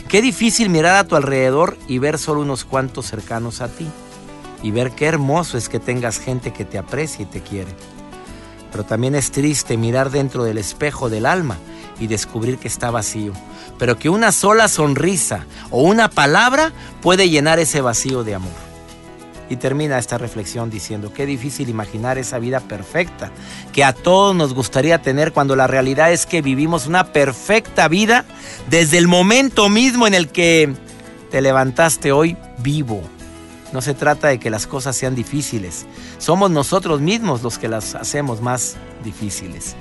Qué 0.07 0.21
difícil 0.21 0.69
mirar 0.69 0.95
a 0.95 1.03
tu 1.03 1.17
alrededor 1.17 1.77
y 1.89 1.97
ver 1.97 2.17
solo 2.17 2.39
unos 2.39 2.63
cuantos 2.63 3.07
cercanos 3.07 3.59
a 3.59 3.67
ti 3.67 3.89
y 4.63 4.71
ver 4.71 4.91
qué 4.91 5.07
hermoso 5.07 5.57
es 5.57 5.67
que 5.67 5.79
tengas 5.79 6.17
gente 6.17 6.53
que 6.53 6.63
te 6.63 6.77
aprecia 6.77 7.23
y 7.23 7.25
te 7.25 7.41
quiere. 7.41 7.75
Pero 8.71 8.85
también 8.85 9.15
es 9.15 9.31
triste 9.31 9.75
mirar 9.75 10.11
dentro 10.11 10.45
del 10.45 10.59
espejo 10.59 11.09
del 11.09 11.25
alma 11.25 11.57
y 11.99 12.07
descubrir 12.07 12.57
que 12.57 12.67
está 12.67 12.91
vacío, 12.91 13.33
pero 13.77 13.97
que 13.97 14.09
una 14.09 14.31
sola 14.31 14.67
sonrisa 14.67 15.45
o 15.69 15.81
una 15.81 16.09
palabra 16.09 16.71
puede 17.01 17.29
llenar 17.29 17.59
ese 17.59 17.81
vacío 17.81 18.23
de 18.23 18.35
amor. 18.35 18.69
Y 19.49 19.55
termina 19.55 19.97
esta 19.97 20.19
reflexión 20.19 20.69
diciendo, 20.69 21.11
qué 21.11 21.25
difícil 21.25 21.69
imaginar 21.69 22.19
esa 22.19 22.37
vida 22.37 22.59
perfecta 22.59 23.31
que 23.73 23.83
a 23.83 23.93
todos 23.93 24.35
nos 24.35 24.53
gustaría 24.53 25.01
tener 25.01 25.33
cuando 25.33 25.55
la 25.55 25.65
realidad 25.65 26.11
es 26.11 26.27
que 26.27 26.43
vivimos 26.43 26.85
una 26.85 27.11
perfecta 27.11 27.87
vida 27.87 28.25
desde 28.69 28.99
el 28.99 29.07
momento 29.07 29.67
mismo 29.67 30.05
en 30.05 30.13
el 30.13 30.29
que 30.29 30.75
te 31.31 31.41
levantaste 31.41 32.11
hoy 32.11 32.37
vivo. 32.59 33.01
No 33.73 33.81
se 33.81 33.95
trata 33.95 34.27
de 34.27 34.39
que 34.39 34.51
las 34.51 34.67
cosas 34.67 34.95
sean 34.95 35.15
difíciles, 35.15 35.87
somos 36.19 36.51
nosotros 36.51 37.01
mismos 37.01 37.41
los 37.41 37.57
que 37.57 37.67
las 37.67 37.95
hacemos 37.95 38.41
más 38.41 38.77
difíciles 39.03 39.75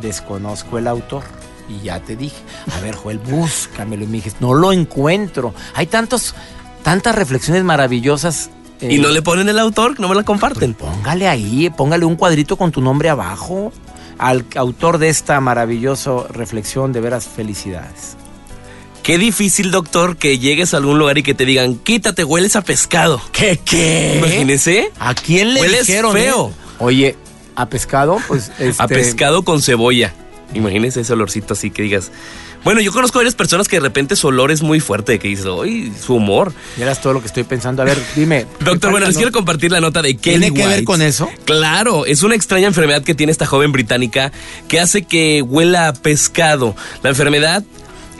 desconozco 0.00 0.78
el 0.78 0.86
autor. 0.86 1.22
Y 1.68 1.82
ya 1.84 2.00
te 2.00 2.14
dije, 2.14 2.36
a 2.76 2.80
ver, 2.80 2.94
Joel, 2.94 3.18
búscamelo. 3.18 4.04
Y 4.04 4.06
me 4.06 4.16
dijiste, 4.18 4.38
no 4.40 4.52
lo 4.54 4.72
encuentro. 4.72 5.54
Hay 5.74 5.86
tantos, 5.86 6.34
tantas 6.82 7.14
reflexiones 7.14 7.64
maravillosas. 7.64 8.50
Eh, 8.80 8.94
¿Y 8.94 8.98
no 8.98 9.08
le 9.08 9.22
ponen 9.22 9.48
el 9.48 9.58
autor? 9.58 9.98
¿No 9.98 10.08
me 10.08 10.14
la 10.14 10.24
comparten? 10.24 10.74
Pues 10.74 10.92
póngale 10.94 11.26
ahí, 11.26 11.70
póngale 11.74 12.04
un 12.04 12.16
cuadrito 12.16 12.56
con 12.56 12.70
tu 12.70 12.80
nombre 12.82 13.08
abajo. 13.08 13.72
Al 14.18 14.44
autor 14.56 14.98
de 14.98 15.08
esta 15.08 15.40
maravillosa 15.40 16.28
reflexión, 16.28 16.92
de 16.92 17.00
veras 17.00 17.26
felicidades. 17.26 18.16
Qué 19.02 19.18
difícil, 19.18 19.70
doctor, 19.70 20.16
que 20.16 20.38
llegues 20.38 20.72
a 20.72 20.78
algún 20.78 20.98
lugar 20.98 21.18
y 21.18 21.22
que 21.22 21.34
te 21.34 21.44
digan, 21.44 21.74
quítate, 21.76 22.24
hueles 22.24 22.56
a 22.56 22.62
pescado. 22.62 23.20
¿Qué, 23.32 23.60
qué? 23.64 24.16
Imagínese. 24.18 24.90
¿A 24.98 25.14
quién 25.14 25.52
le 25.52 25.60
hueles 25.60 25.86
dijeron? 25.86 26.12
feo. 26.12 26.52
Oye, 26.78 27.16
a 27.54 27.66
pescado, 27.66 28.18
pues. 28.28 28.50
Este... 28.58 28.82
A 28.82 28.88
pescado 28.88 29.42
con 29.42 29.62
cebolla. 29.62 30.12
Imagínese 30.54 31.00
ese 31.00 31.12
olorcito 31.12 31.54
así 31.54 31.70
que 31.70 31.82
digas. 31.82 32.10
Bueno, 32.64 32.80
yo 32.80 32.92
conozco 32.92 33.18
varias 33.18 33.34
personas 33.34 33.68
que 33.68 33.76
de 33.76 33.80
repente 33.80 34.16
su 34.16 34.28
olor 34.28 34.50
es 34.50 34.62
muy 34.62 34.80
fuerte, 34.80 35.18
que 35.18 35.28
dices, 35.28 35.44
¡ay, 35.46 35.92
su 36.00 36.14
humor! 36.14 36.54
Miras 36.78 37.02
todo 37.02 37.12
lo 37.12 37.20
que 37.20 37.26
estoy 37.26 37.44
pensando. 37.44 37.82
A 37.82 37.84
ver, 37.84 37.98
dime. 38.16 38.46
Doctor, 38.60 38.90
bueno, 38.90 39.06
les 39.06 39.16
quiero 39.16 39.32
compartir 39.32 39.70
la 39.70 39.82
nota 39.82 40.00
de 40.00 40.16
Kelly 40.16 40.50
¿Tiene 40.50 40.56
que 40.56 40.66
ver 40.66 40.84
con 40.84 41.02
eso? 41.02 41.28
Claro, 41.44 42.06
es 42.06 42.22
una 42.22 42.34
extraña 42.34 42.66
enfermedad 42.66 43.02
que 43.02 43.14
tiene 43.14 43.32
esta 43.32 43.44
joven 43.44 43.70
británica 43.70 44.32
que 44.66 44.80
hace 44.80 45.02
que 45.02 45.42
huela 45.42 45.88
a 45.88 45.92
pescado. 45.92 46.74
La 47.02 47.10
enfermedad 47.10 47.62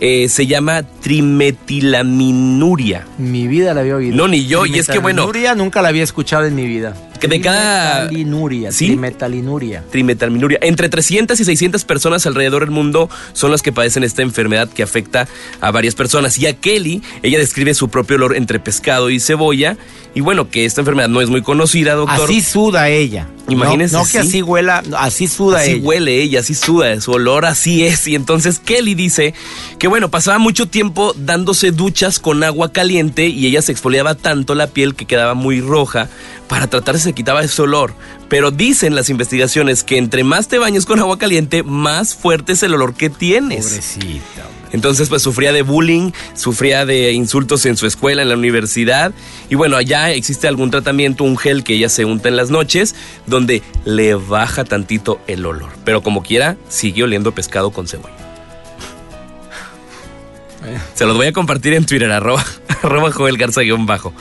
eh, 0.00 0.28
se 0.28 0.46
llama 0.46 0.82
trimetilaminuria. 0.82 3.06
Mi 3.16 3.46
vida 3.46 3.72
la 3.72 3.80
había 3.80 3.96
oído. 3.96 4.14
No, 4.14 4.28
ni 4.28 4.46
yo. 4.46 4.66
Y 4.66 4.78
es 4.78 4.88
que 4.88 4.98
bueno. 4.98 5.22
Trimetalinuria 5.22 5.54
nunca 5.54 5.80
la 5.80 5.88
había 5.88 6.04
escuchado 6.04 6.44
en 6.44 6.54
mi 6.54 6.66
vida. 6.66 6.94
Que 7.24 7.28
de 7.28 7.40
cada. 7.40 8.08
Trimetalinuria. 8.08 8.72
¿Sí? 8.72 8.86
Trimetalinuria. 8.86 9.84
Trimetalinuria. 9.90 10.58
Entre 10.60 10.90
300 10.90 11.40
y 11.40 11.44
600 11.44 11.84
personas 11.84 12.26
alrededor 12.26 12.62
del 12.62 12.70
mundo 12.70 13.08
son 13.32 13.50
las 13.50 13.62
que 13.62 13.72
padecen 13.72 14.04
esta 14.04 14.20
enfermedad 14.20 14.68
que 14.68 14.82
afecta 14.82 15.26
a 15.62 15.70
varias 15.70 15.94
personas. 15.94 16.38
Y 16.38 16.46
a 16.46 16.54
Kelly, 16.54 17.02
ella 17.22 17.38
describe 17.38 17.72
su 17.72 17.88
propio 17.88 18.16
olor 18.16 18.36
entre 18.36 18.60
pescado 18.60 19.08
y 19.08 19.20
cebolla. 19.20 19.78
Y 20.14 20.20
bueno, 20.20 20.50
que 20.50 20.66
esta 20.66 20.82
enfermedad 20.82 21.08
no 21.08 21.22
es 21.22 21.30
muy 21.30 21.40
conocida, 21.40 21.94
doctor. 21.94 22.24
Así 22.24 22.42
suda 22.42 22.90
ella. 22.90 23.26
Imagínese. 23.48 23.92
No, 23.92 24.02
no 24.02 24.08
que 24.08 24.18
así 24.18 24.42
huela, 24.42 24.82
así 24.98 25.28
suda 25.28 25.58
así 25.58 25.70
ella. 25.70 25.76
Así 25.78 25.86
huele 25.86 26.22
ella, 26.22 26.40
así 26.40 26.54
suda, 26.54 27.00
su 27.00 27.12
olor 27.12 27.44
así 27.44 27.84
es. 27.84 28.06
Y 28.06 28.14
entonces 28.14 28.58
Kelly 28.58 28.94
dice 28.94 29.34
que 29.78 29.88
bueno, 29.88 30.10
pasaba 30.10 30.38
mucho 30.38 30.66
tiempo 30.66 31.14
dándose 31.16 31.70
duchas 31.70 32.18
con 32.18 32.42
agua 32.42 32.72
caliente 32.72 33.26
y 33.28 33.46
ella 33.46 33.62
se 33.62 33.72
exfoliaba 33.72 34.14
tanto 34.14 34.54
la 34.54 34.68
piel 34.68 34.94
que 34.94 35.06
quedaba 35.06 35.34
muy 35.34 35.60
roja. 35.60 36.08
Para 36.48 36.66
tratar 36.66 36.98
se 36.98 37.12
quitaba 37.12 37.42
ese 37.42 37.62
olor. 37.62 37.94
Pero 38.28 38.50
dicen 38.50 38.94
las 38.94 39.10
investigaciones 39.10 39.84
que 39.84 39.98
entre 39.98 40.24
más 40.24 40.48
te 40.48 40.58
bañes 40.58 40.86
con 40.86 40.98
agua 40.98 41.18
caliente, 41.18 41.62
más 41.62 42.14
fuerte 42.14 42.52
es 42.52 42.62
el 42.62 42.74
olor 42.74 42.94
que 42.94 43.10
tienes. 43.10 43.66
Pobrecita. 43.66 44.53
Entonces, 44.74 45.08
pues 45.08 45.22
sufría 45.22 45.52
de 45.52 45.62
bullying, 45.62 46.10
sufría 46.34 46.84
de 46.84 47.12
insultos 47.12 47.64
en 47.64 47.76
su 47.76 47.86
escuela, 47.86 48.22
en 48.22 48.28
la 48.28 48.34
universidad. 48.34 49.12
Y 49.48 49.54
bueno, 49.54 49.76
allá 49.76 50.10
existe 50.10 50.48
algún 50.48 50.72
tratamiento, 50.72 51.22
un 51.22 51.38
gel 51.38 51.62
que 51.62 51.74
ella 51.74 51.88
se 51.88 52.04
unta 52.04 52.28
en 52.28 52.34
las 52.34 52.50
noches, 52.50 52.96
donde 53.24 53.62
le 53.84 54.14
baja 54.14 54.64
tantito 54.64 55.20
el 55.28 55.46
olor. 55.46 55.70
Pero 55.84 56.02
como 56.02 56.24
quiera, 56.24 56.56
sigue 56.68 57.04
oliendo 57.04 57.32
pescado 57.32 57.70
con 57.70 57.86
cebolla. 57.86 58.16
Se 60.94 61.06
los 61.06 61.16
voy 61.16 61.28
a 61.28 61.32
compartir 61.32 61.72
en 61.74 61.86
Twitter, 61.86 62.10
arroba, 62.10 62.44
arroba 62.82 63.12
Joel 63.12 63.36
Garza 63.36 63.60
bajo. 63.78 64.12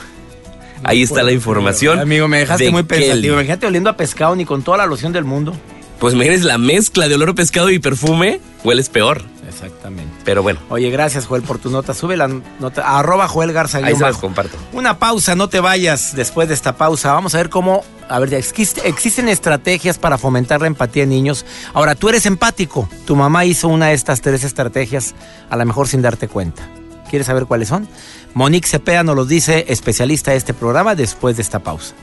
Ahí 0.84 1.02
está 1.02 1.24
la 1.24 1.32
información. 1.32 1.98
Amigo, 1.98 2.28
me 2.28 2.38
dejaste 2.38 2.70
muy 2.70 2.84
pensativo. 2.84 3.34
Imagínate 3.34 3.66
oliendo 3.66 3.90
a 3.90 3.96
pescado 3.96 4.36
ni 4.36 4.44
con 4.44 4.62
toda 4.62 4.78
la 4.78 4.86
loción 4.86 5.12
del 5.12 5.24
mundo. 5.24 5.52
Pues 5.98 6.14
imagínense 6.14 6.44
la 6.44 6.58
mezcla 6.58 7.08
de 7.08 7.16
olor 7.16 7.30
a 7.30 7.34
pescado 7.34 7.70
y 7.70 7.80
perfume, 7.80 8.40
hueles 8.62 8.88
peor. 8.88 9.33
Exactamente. 9.54 10.12
Pero 10.24 10.42
bueno. 10.42 10.60
Oye, 10.68 10.90
gracias, 10.90 11.26
Joel, 11.26 11.42
por 11.42 11.58
tu 11.58 11.70
nota. 11.70 11.94
Sube 11.94 12.16
la 12.16 12.28
nota, 12.28 12.98
arroba 12.98 13.28
Joel 13.28 13.52
Garza. 13.52 13.78
Ahí 13.78 13.94
se 13.94 14.02
las 14.02 14.18
comparto. 14.18 14.56
Una 14.72 14.98
pausa, 14.98 15.34
no 15.34 15.48
te 15.48 15.60
vayas 15.60 16.14
después 16.16 16.48
de 16.48 16.54
esta 16.54 16.76
pausa. 16.76 17.12
Vamos 17.12 17.34
a 17.34 17.38
ver 17.38 17.50
cómo, 17.50 17.84
a 18.08 18.18
ver, 18.18 18.34
existen 18.34 19.28
estrategias 19.28 19.98
para 19.98 20.18
fomentar 20.18 20.60
la 20.60 20.66
empatía 20.66 21.04
en 21.04 21.10
niños. 21.10 21.46
Ahora, 21.72 21.94
tú 21.94 22.08
eres 22.08 22.26
empático. 22.26 22.88
Tu 23.06 23.14
mamá 23.14 23.44
hizo 23.44 23.68
una 23.68 23.86
de 23.86 23.94
estas 23.94 24.20
tres 24.20 24.44
estrategias, 24.44 25.14
a 25.48 25.56
lo 25.56 25.64
mejor 25.64 25.88
sin 25.88 26.02
darte 26.02 26.28
cuenta. 26.28 26.62
¿Quieres 27.08 27.26
saber 27.26 27.46
cuáles 27.46 27.68
son? 27.68 27.86
Monique 28.34 28.66
Cepeda 28.66 29.04
nos 29.04 29.14
los 29.14 29.28
dice, 29.28 29.66
especialista 29.68 30.32
de 30.32 30.38
este 30.38 30.52
programa, 30.52 30.96
después 30.96 31.36
de 31.36 31.42
esta 31.42 31.60
pausa. 31.60 31.94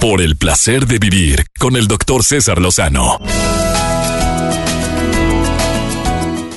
Por 0.00 0.20
el 0.20 0.36
placer 0.36 0.86
de 0.86 0.98
vivir 0.98 1.46
con 1.58 1.74
el 1.74 1.88
doctor 1.88 2.22
César 2.22 2.60
Lozano. 2.60 3.18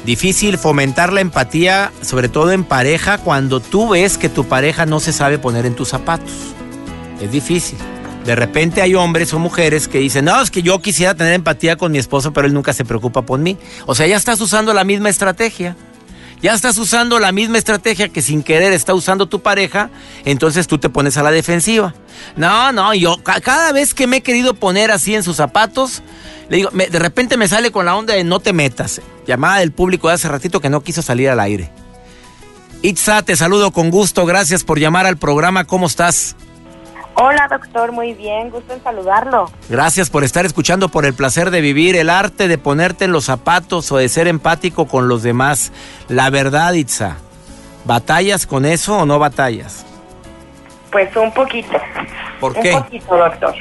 Difícil 0.06 0.58
fomentar 0.58 1.14
la 1.14 1.22
empatía, 1.22 1.92
sobre 2.02 2.28
todo 2.28 2.52
en 2.52 2.64
pareja, 2.64 3.18
cuando 3.18 3.60
tú 3.62 3.90
ves 3.90 4.18
que 4.18 4.28
tu 4.28 4.46
pareja 4.46 4.86
no 4.86 5.00
se 5.00 5.14
sabe 5.14 5.40
poner 5.40 5.66
en 5.66 5.76
tus 5.76 5.88
zapatos. 5.88 6.32
Es 7.22 7.32
difícil. 7.32 7.78
De 8.26 8.36
repente 8.36 8.82
hay 8.82 8.96
hombres 8.96 9.34
o 9.34 9.40
mujeres 9.40 9.88
que 9.88 10.00
dicen, 10.00 10.26
no, 10.26 10.42
es 10.42 10.52
que 10.52 10.62
yo 10.62 10.80
quisiera 10.82 11.16
tener 11.16 11.34
empatía 11.34 11.78
con 11.78 11.92
mi 11.92 11.98
esposo, 11.98 12.34
pero 12.34 12.46
él 12.46 12.54
nunca 12.54 12.74
se 12.74 12.86
preocupa 12.86 13.22
por 13.22 13.40
mí. 13.40 13.58
O 13.86 13.96
sea, 13.96 14.06
ya 14.06 14.18
estás 14.18 14.42
usando 14.42 14.74
la 14.74 14.84
misma 14.84 15.10
estrategia. 15.10 15.76
Ya 16.42 16.54
estás 16.54 16.78
usando 16.78 17.20
la 17.20 17.34
misma 17.34 17.58
estrategia 17.58 18.08
que 18.08 18.22
sin 18.22 18.44
querer 18.44 18.72
está 18.72 18.94
usando 18.94 19.28
tu 19.28 19.42
pareja, 19.42 19.90
entonces 20.24 20.68
tú 20.68 20.78
te 20.78 20.90
pones 20.90 21.18
a 21.18 21.24
la 21.24 21.32
defensiva. 21.32 21.94
No, 22.38 22.72
no, 22.72 22.94
yo 22.94 23.18
cada 23.24 23.74
vez 23.74 23.94
que 23.94 24.08
me 24.08 24.18
he 24.18 24.22
querido 24.22 24.54
poner 24.54 24.90
así 24.90 25.16
en 25.16 25.24
sus 25.24 25.36
zapatos, 25.36 26.02
le 26.50 26.58
digo, 26.58 26.70
de 26.72 27.00
repente 27.00 27.36
me 27.36 27.50
sale 27.50 27.72
con 27.72 27.86
la 27.86 27.96
onda 27.96 28.14
de 28.14 28.24
no 28.24 28.40
te 28.40 28.54
metas. 28.54 29.02
Llamada 29.28 29.60
del 29.60 29.74
público 29.74 30.08
de 30.08 30.14
hace 30.14 30.30
ratito 30.30 30.62
que 30.62 30.70
no 30.70 30.82
quiso 30.82 31.02
salir 31.02 31.30
al 31.30 31.42
aire. 31.42 31.72
Itza, 32.82 33.22
te 33.24 33.36
saludo 33.36 33.72
con 33.72 33.92
gusto, 33.92 34.26
gracias 34.26 34.64
por 34.64 34.80
llamar 34.80 35.06
al 35.06 35.18
programa, 35.18 35.66
¿cómo 35.66 35.88
estás? 35.88 36.38
Hola, 37.22 37.50
doctor, 37.50 37.92
muy 37.92 38.14
bien, 38.14 38.50
gusto 38.50 38.74
en 38.74 38.82
saludarlo. 38.82 39.52
Gracias 39.68 40.10
por 40.10 40.24
estar 40.24 40.46
escuchando 40.46 40.88
por 40.88 41.06
el 41.06 41.14
placer 41.14 41.52
de 41.52 41.60
vivir, 41.60 41.98
el 41.98 42.10
arte 42.10 42.48
de 42.48 42.58
ponerte 42.58 43.04
en 43.04 43.12
los 43.12 43.26
zapatos 43.26 43.92
o 43.92 43.98
de 43.98 44.08
ser 44.08 44.30
empático 44.30 44.88
con 44.88 45.10
los 45.10 45.22
demás. 45.22 45.74
La 46.08 46.30
verdad, 46.30 46.72
Itza, 46.72 47.18
¿batallas 47.84 48.48
con 48.48 48.64
eso 48.64 49.00
o 49.00 49.06
no 49.06 49.20
batallas? 49.20 49.86
Pues 50.94 51.14
un 51.18 51.34
poquito. 51.34 51.78
¿Por 52.40 52.54
qué? 52.58 52.74
Un 52.74 52.84
poquito, 52.84 53.18
doctor. 53.18 53.56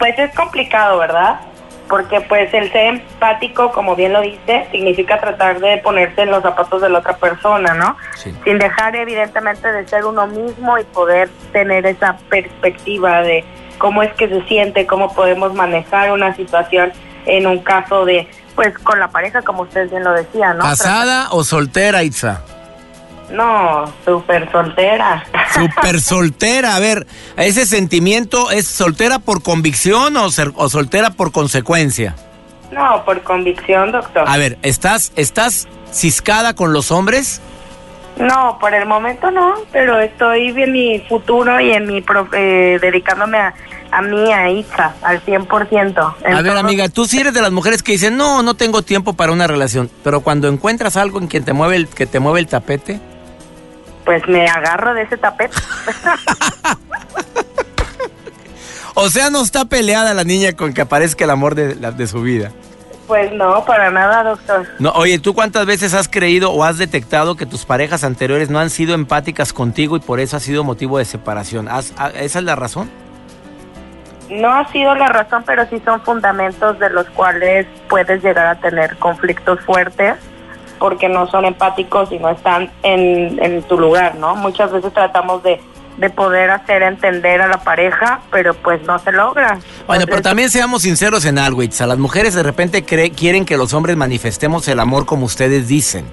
Pues 0.00 0.18
es 0.18 0.34
complicado, 0.34 0.98
¿verdad? 0.98 1.38
Porque 1.88 2.20
pues 2.22 2.52
el 2.52 2.70
ser 2.72 2.86
empático, 2.86 3.70
como 3.72 3.94
bien 3.94 4.12
lo 4.12 4.20
dice, 4.20 4.66
significa 4.70 5.20
tratar 5.20 5.60
de 5.60 5.78
ponerse 5.78 6.22
en 6.22 6.30
los 6.30 6.42
zapatos 6.42 6.82
de 6.82 6.88
la 6.88 6.98
otra 6.98 7.16
persona, 7.16 7.74
¿no? 7.74 7.96
Sin 8.44 8.58
dejar 8.58 8.96
evidentemente 8.96 9.70
de 9.70 9.86
ser 9.86 10.04
uno 10.04 10.26
mismo 10.26 10.78
y 10.78 10.84
poder 10.84 11.28
tener 11.52 11.86
esa 11.86 12.16
perspectiva 12.28 13.22
de 13.22 13.44
cómo 13.78 14.02
es 14.02 14.12
que 14.14 14.28
se 14.28 14.42
siente, 14.44 14.86
cómo 14.86 15.14
podemos 15.14 15.54
manejar 15.54 16.12
una 16.12 16.34
situación 16.34 16.92
en 17.26 17.46
un 17.46 17.58
caso 17.60 18.04
de, 18.04 18.28
pues 18.54 18.76
con 18.78 18.98
la 18.98 19.08
pareja, 19.08 19.42
como 19.42 19.62
usted 19.62 19.88
bien 19.90 20.04
lo 20.04 20.12
decía, 20.12 20.54
¿no? 20.54 20.64
¿Casada 20.64 21.28
o 21.30 21.44
soltera, 21.44 22.02
Itza? 22.02 22.42
No, 23.30 23.84
súper 24.04 24.50
soltera. 24.52 25.24
Súper 25.52 26.00
soltera. 26.00 26.76
A 26.76 26.80
ver, 26.80 27.06
¿ese 27.36 27.66
sentimiento 27.66 28.50
es 28.50 28.66
soltera 28.66 29.18
por 29.18 29.42
convicción 29.42 30.16
o, 30.16 30.26
o, 30.26 30.68
soltera 30.68 31.10
por 31.10 31.32
consecuencia? 31.32 32.14
No, 32.70 33.04
por 33.04 33.22
convicción, 33.22 33.92
doctor. 33.92 34.24
A 34.26 34.36
ver, 34.36 34.58
¿estás, 34.62 35.12
estás 35.16 35.68
ciscada 35.92 36.54
con 36.54 36.72
los 36.72 36.90
hombres? 36.90 37.40
No, 38.18 38.58
por 38.58 38.74
el 38.74 38.86
momento 38.86 39.30
no, 39.30 39.54
pero 39.72 40.00
estoy 40.00 40.48
en 40.48 40.72
mi 40.72 41.00
futuro 41.00 41.60
y 41.60 41.72
en 41.72 41.86
mi 41.86 42.02
eh, 42.32 42.78
dedicándome 42.80 43.36
a, 43.36 43.54
a 43.90 44.00
mí, 44.00 44.32
a 44.32 44.48
hija, 44.48 44.94
al 45.02 45.22
100%. 45.22 46.14
a 46.24 46.42
ver, 46.42 46.56
amiga, 46.56 46.88
tú 46.88 47.04
sí 47.04 47.20
eres 47.20 47.34
de 47.34 47.42
las 47.42 47.52
mujeres 47.52 47.82
que 47.82 47.92
dicen, 47.92 48.16
no, 48.16 48.42
no 48.42 48.54
tengo 48.54 48.80
tiempo 48.80 49.12
para 49.12 49.32
una 49.32 49.46
relación, 49.46 49.90
pero 50.02 50.20
cuando 50.20 50.48
encuentras 50.48 50.96
algo 50.96 51.18
en 51.18 51.26
quien 51.26 51.44
te 51.44 51.52
mueve 51.52 51.76
el, 51.76 51.88
que 51.88 52.06
te 52.06 52.18
mueve 52.18 52.40
el 52.40 52.46
tapete 52.46 53.00
pues 54.06 54.26
me 54.28 54.48
agarro 54.48 54.94
de 54.94 55.02
ese 55.02 55.18
tapete. 55.18 55.54
o 58.94 59.10
sea, 59.10 59.28
no 59.28 59.42
está 59.42 59.66
peleada 59.66 60.14
la 60.14 60.24
niña 60.24 60.52
con 60.52 60.72
que 60.72 60.80
aparezca 60.80 61.24
el 61.24 61.30
amor 61.30 61.56
de, 61.56 61.74
de 61.74 62.06
su 62.06 62.22
vida. 62.22 62.52
Pues 63.08 63.32
no, 63.32 63.64
para 63.64 63.90
nada, 63.90 64.22
doctor. 64.22 64.66
No, 64.78 64.90
oye, 64.92 65.18
¿tú 65.18 65.34
cuántas 65.34 65.66
veces 65.66 65.92
has 65.92 66.08
creído 66.08 66.52
o 66.52 66.64
has 66.64 66.78
detectado 66.78 67.36
que 67.36 67.46
tus 67.46 67.64
parejas 67.64 68.04
anteriores 68.04 68.48
no 68.48 68.58
han 68.58 68.70
sido 68.70 68.94
empáticas 68.94 69.52
contigo 69.52 69.96
y 69.96 70.00
por 70.00 70.20
eso 70.20 70.36
ha 70.36 70.40
sido 70.40 70.64
motivo 70.64 70.98
de 70.98 71.04
separación? 71.04 71.68
¿Esa 71.68 72.38
es 72.38 72.44
la 72.44 72.56
razón? 72.56 72.90
No 74.30 74.52
ha 74.52 74.66
sido 74.72 74.94
la 74.94 75.08
razón, 75.08 75.44
pero 75.46 75.68
sí 75.68 75.80
son 75.84 76.00
fundamentos 76.00 76.78
de 76.78 76.90
los 76.90 77.06
cuales 77.10 77.66
puedes 77.88 78.22
llegar 78.24 78.46
a 78.46 78.60
tener 78.60 78.96
conflictos 78.96 79.60
fuertes 79.60 80.16
porque 80.78 81.08
no 81.08 81.26
son 81.28 81.44
empáticos 81.44 82.12
y 82.12 82.18
no 82.18 82.28
están 82.28 82.70
en, 82.82 83.42
en 83.42 83.62
tu 83.62 83.78
lugar, 83.78 84.16
¿no? 84.16 84.36
Muchas 84.36 84.72
veces 84.72 84.92
tratamos 84.92 85.42
de, 85.42 85.60
de 85.96 86.10
poder 86.10 86.50
hacer 86.50 86.82
entender 86.82 87.40
a 87.40 87.48
la 87.48 87.62
pareja, 87.62 88.20
pero 88.30 88.54
pues 88.54 88.82
no 88.82 88.98
se 88.98 89.12
logra. 89.12 89.58
Bueno, 89.86 90.04
pero 90.06 90.22
también 90.22 90.50
seamos 90.50 90.82
sinceros 90.82 91.24
en 91.24 91.38
algo, 91.38 91.62
A 91.62 91.86
las 91.86 91.98
mujeres 91.98 92.34
de 92.34 92.42
repente 92.42 92.84
quieren 92.84 93.44
que 93.44 93.56
los 93.56 93.72
hombres 93.72 93.96
manifestemos 93.96 94.68
el 94.68 94.80
amor 94.80 95.06
como 95.06 95.26
ustedes 95.26 95.68
dicen. 95.68 96.06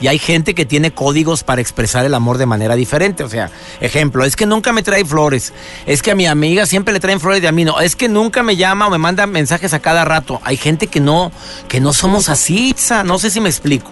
Y 0.00 0.06
hay 0.06 0.18
gente 0.18 0.54
que 0.54 0.64
tiene 0.64 0.92
códigos 0.92 1.42
para 1.42 1.60
expresar 1.60 2.04
el 2.04 2.14
amor 2.14 2.38
de 2.38 2.46
manera 2.46 2.76
diferente. 2.76 3.24
O 3.24 3.28
sea, 3.28 3.50
ejemplo, 3.80 4.24
es 4.24 4.36
que 4.36 4.46
nunca 4.46 4.72
me 4.72 4.82
trae 4.82 5.04
flores. 5.04 5.52
Es 5.86 6.02
que 6.02 6.12
a 6.12 6.14
mi 6.14 6.26
amiga 6.26 6.66
siempre 6.66 6.94
le 6.94 7.00
traen 7.00 7.18
flores 7.18 7.42
de 7.42 7.48
a 7.48 7.52
mí 7.52 7.64
no. 7.64 7.80
Es 7.80 7.96
que 7.96 8.08
nunca 8.08 8.42
me 8.42 8.56
llama 8.56 8.86
o 8.86 8.90
me 8.90 8.98
manda 8.98 9.26
mensajes 9.26 9.74
a 9.74 9.80
cada 9.80 10.04
rato. 10.04 10.40
Hay 10.44 10.56
gente 10.56 10.86
que 10.86 11.00
no, 11.00 11.32
que 11.68 11.80
no 11.80 11.92
somos 11.92 12.28
así, 12.28 12.74
No 13.04 13.18
sé 13.18 13.30
si 13.30 13.40
me 13.40 13.48
explico. 13.48 13.90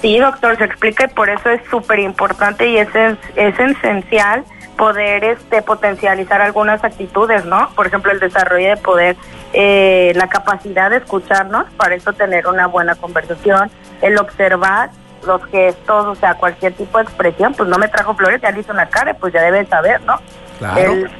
Sí, 0.00 0.18
doctor, 0.18 0.56
se 0.58 0.64
explica 0.64 1.04
y 1.04 1.14
por 1.14 1.28
eso 1.28 1.48
es 1.50 1.60
súper 1.70 2.00
importante 2.00 2.68
y 2.68 2.76
es, 2.76 2.88
es 3.36 3.58
esencial 3.58 4.44
poder 4.76 5.24
este 5.24 5.62
potencializar 5.62 6.40
algunas 6.40 6.82
actitudes, 6.82 7.44
¿no? 7.44 7.70
Por 7.74 7.86
ejemplo, 7.86 8.12
el 8.12 8.20
desarrollo 8.20 8.70
de 8.70 8.76
poder, 8.76 9.16
eh, 9.52 10.12
la 10.14 10.28
capacidad 10.28 10.90
de 10.90 10.98
escucharnos, 10.98 11.66
para 11.76 11.94
eso 11.94 12.12
tener 12.12 12.46
una 12.46 12.66
buena 12.66 12.94
conversación, 12.94 13.70
el 14.00 14.18
observar 14.18 14.90
los 15.26 15.44
gestos, 15.46 16.06
o 16.06 16.14
sea, 16.14 16.34
cualquier 16.34 16.72
tipo 16.72 16.98
de 16.98 17.04
expresión, 17.04 17.54
pues 17.54 17.68
no 17.68 17.78
me 17.78 17.88
trajo 17.88 18.14
flores, 18.14 18.40
ya 18.40 18.50
le 18.50 18.60
hizo 18.60 18.72
una 18.72 18.88
cara, 18.88 19.14
pues 19.14 19.32
ya 19.32 19.40
debe 19.40 19.64
saber, 19.66 20.00
¿no? 20.02 20.20
El, 20.76 21.10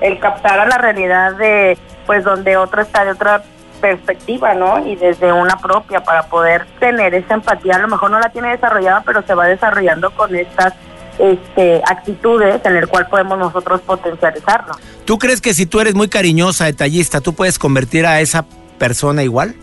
el 0.00 0.18
captar 0.20 0.60
a 0.60 0.66
la 0.66 0.78
realidad 0.78 1.32
de, 1.32 1.76
pues 2.06 2.24
donde 2.24 2.56
otro 2.56 2.82
está 2.82 3.04
de 3.04 3.12
otra 3.12 3.42
perspectiva, 3.80 4.54
¿no? 4.54 4.84
Y 4.86 4.96
desde 4.96 5.32
una 5.32 5.56
propia 5.56 6.02
para 6.02 6.24
poder 6.24 6.66
tener 6.78 7.14
esa 7.14 7.34
empatía, 7.34 7.76
a 7.76 7.78
lo 7.78 7.88
mejor 7.88 8.10
no 8.10 8.20
la 8.20 8.30
tiene 8.30 8.50
desarrollada, 8.50 9.02
pero 9.04 9.22
se 9.22 9.34
va 9.34 9.46
desarrollando 9.46 10.10
con 10.10 10.34
estas 10.34 10.74
este, 11.18 11.82
actitudes 11.84 12.60
en 12.64 12.76
el 12.76 12.88
cual 12.88 13.06
podemos 13.08 13.38
nosotros 13.38 13.80
potencializarlo. 13.82 14.74
¿Tú 15.04 15.18
crees 15.18 15.40
que 15.40 15.54
si 15.54 15.66
tú 15.66 15.80
eres 15.80 15.94
muy 15.94 16.08
cariñosa, 16.08 16.66
detallista, 16.66 17.20
tú 17.20 17.34
puedes 17.34 17.58
convertir 17.58 18.06
a 18.06 18.20
esa 18.20 18.44
persona 18.78 19.22
igual? 19.22 19.54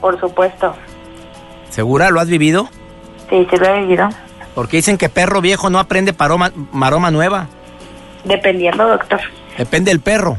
Por 0.00 0.18
supuesto. 0.20 0.74
¿Segura? 1.70 2.10
¿Lo 2.10 2.20
has 2.20 2.28
vivido? 2.28 2.68
Sí, 3.28 3.46
sí 3.50 3.56
lo 3.56 3.66
he 3.66 3.80
vivido. 3.80 4.08
Porque 4.54 4.78
dicen 4.78 4.98
que 4.98 5.08
perro 5.08 5.40
viejo 5.40 5.70
no 5.70 5.78
aprende 5.78 6.12
paroma, 6.12 6.52
maroma 6.72 7.10
nueva. 7.10 7.48
Dependiendo, 8.24 8.88
doctor. 8.88 9.20
Depende 9.56 9.90
del 9.90 10.00
perro. 10.00 10.38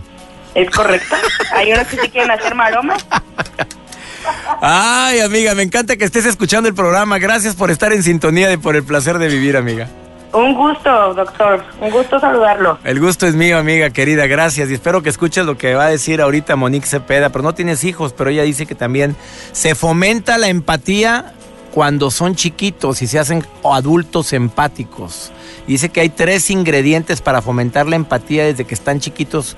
Es 0.56 0.70
correcto. 0.70 1.16
Hay 1.54 1.72
unos 1.72 1.88
que 1.88 1.98
sí 1.98 2.10
quieren 2.10 2.32
hacer 2.32 2.56
maromas. 2.56 3.06
Ay, 4.62 5.20
amiga, 5.22 5.56
me 5.56 5.64
encanta 5.64 5.96
que 5.96 6.04
estés 6.04 6.26
escuchando 6.26 6.68
el 6.68 6.76
programa. 6.76 7.20
Gracias 7.20 7.56
por 7.56 7.72
estar 7.72 7.94
en 7.94 8.04
sintonía 8.04 8.52
y 8.52 8.58
por 8.58 8.76
el 8.76 8.84
placer 8.84 9.18
de 9.20 9.28
vivir, 9.28 9.56
amiga. 9.56 9.88
Un 10.32 10.54
gusto, 10.54 11.14
doctor. 11.14 11.64
Un 11.82 11.90
gusto 11.90 12.20
saludarlo. 12.20 12.78
El 12.84 13.00
gusto 13.00 13.26
es 13.26 13.36
mío, 13.36 13.58
amiga 13.58 13.90
querida. 13.90 14.28
Gracias. 14.28 14.70
Y 14.70 14.76
espero 14.76 15.02
que 15.02 15.10
escuches 15.10 15.46
lo 15.46 15.58
que 15.58 15.74
va 15.74 15.86
a 15.86 15.90
decir 15.90 16.22
ahorita 16.22 16.56
Monique 16.56 16.86
Cepeda. 16.86 17.30
Pero 17.30 17.44
no 17.44 17.54
tienes 17.54 17.84
hijos, 17.84 18.14
pero 18.14 18.30
ella 18.30 18.44
dice 18.44 18.66
que 18.66 18.76
también 18.76 19.16
se 19.52 19.74
fomenta 19.74 20.38
la 20.38 20.48
empatía 20.48 21.34
cuando 21.74 22.12
son 22.12 22.36
chiquitos 22.36 23.02
y 23.02 23.08
se 23.08 23.20
hacen 23.20 23.44
adultos 23.64 24.34
empáticos. 24.34 25.32
Dice 25.68 25.90
que 25.90 26.02
hay 26.02 26.10
tres 26.10 26.50
ingredientes 26.50 27.22
para 27.22 27.42
fomentar 27.42 27.88
la 27.88 27.96
empatía 27.96 28.46
desde 28.46 28.66
que 28.66 28.74
están 28.74 29.00
chiquitos 29.00 29.56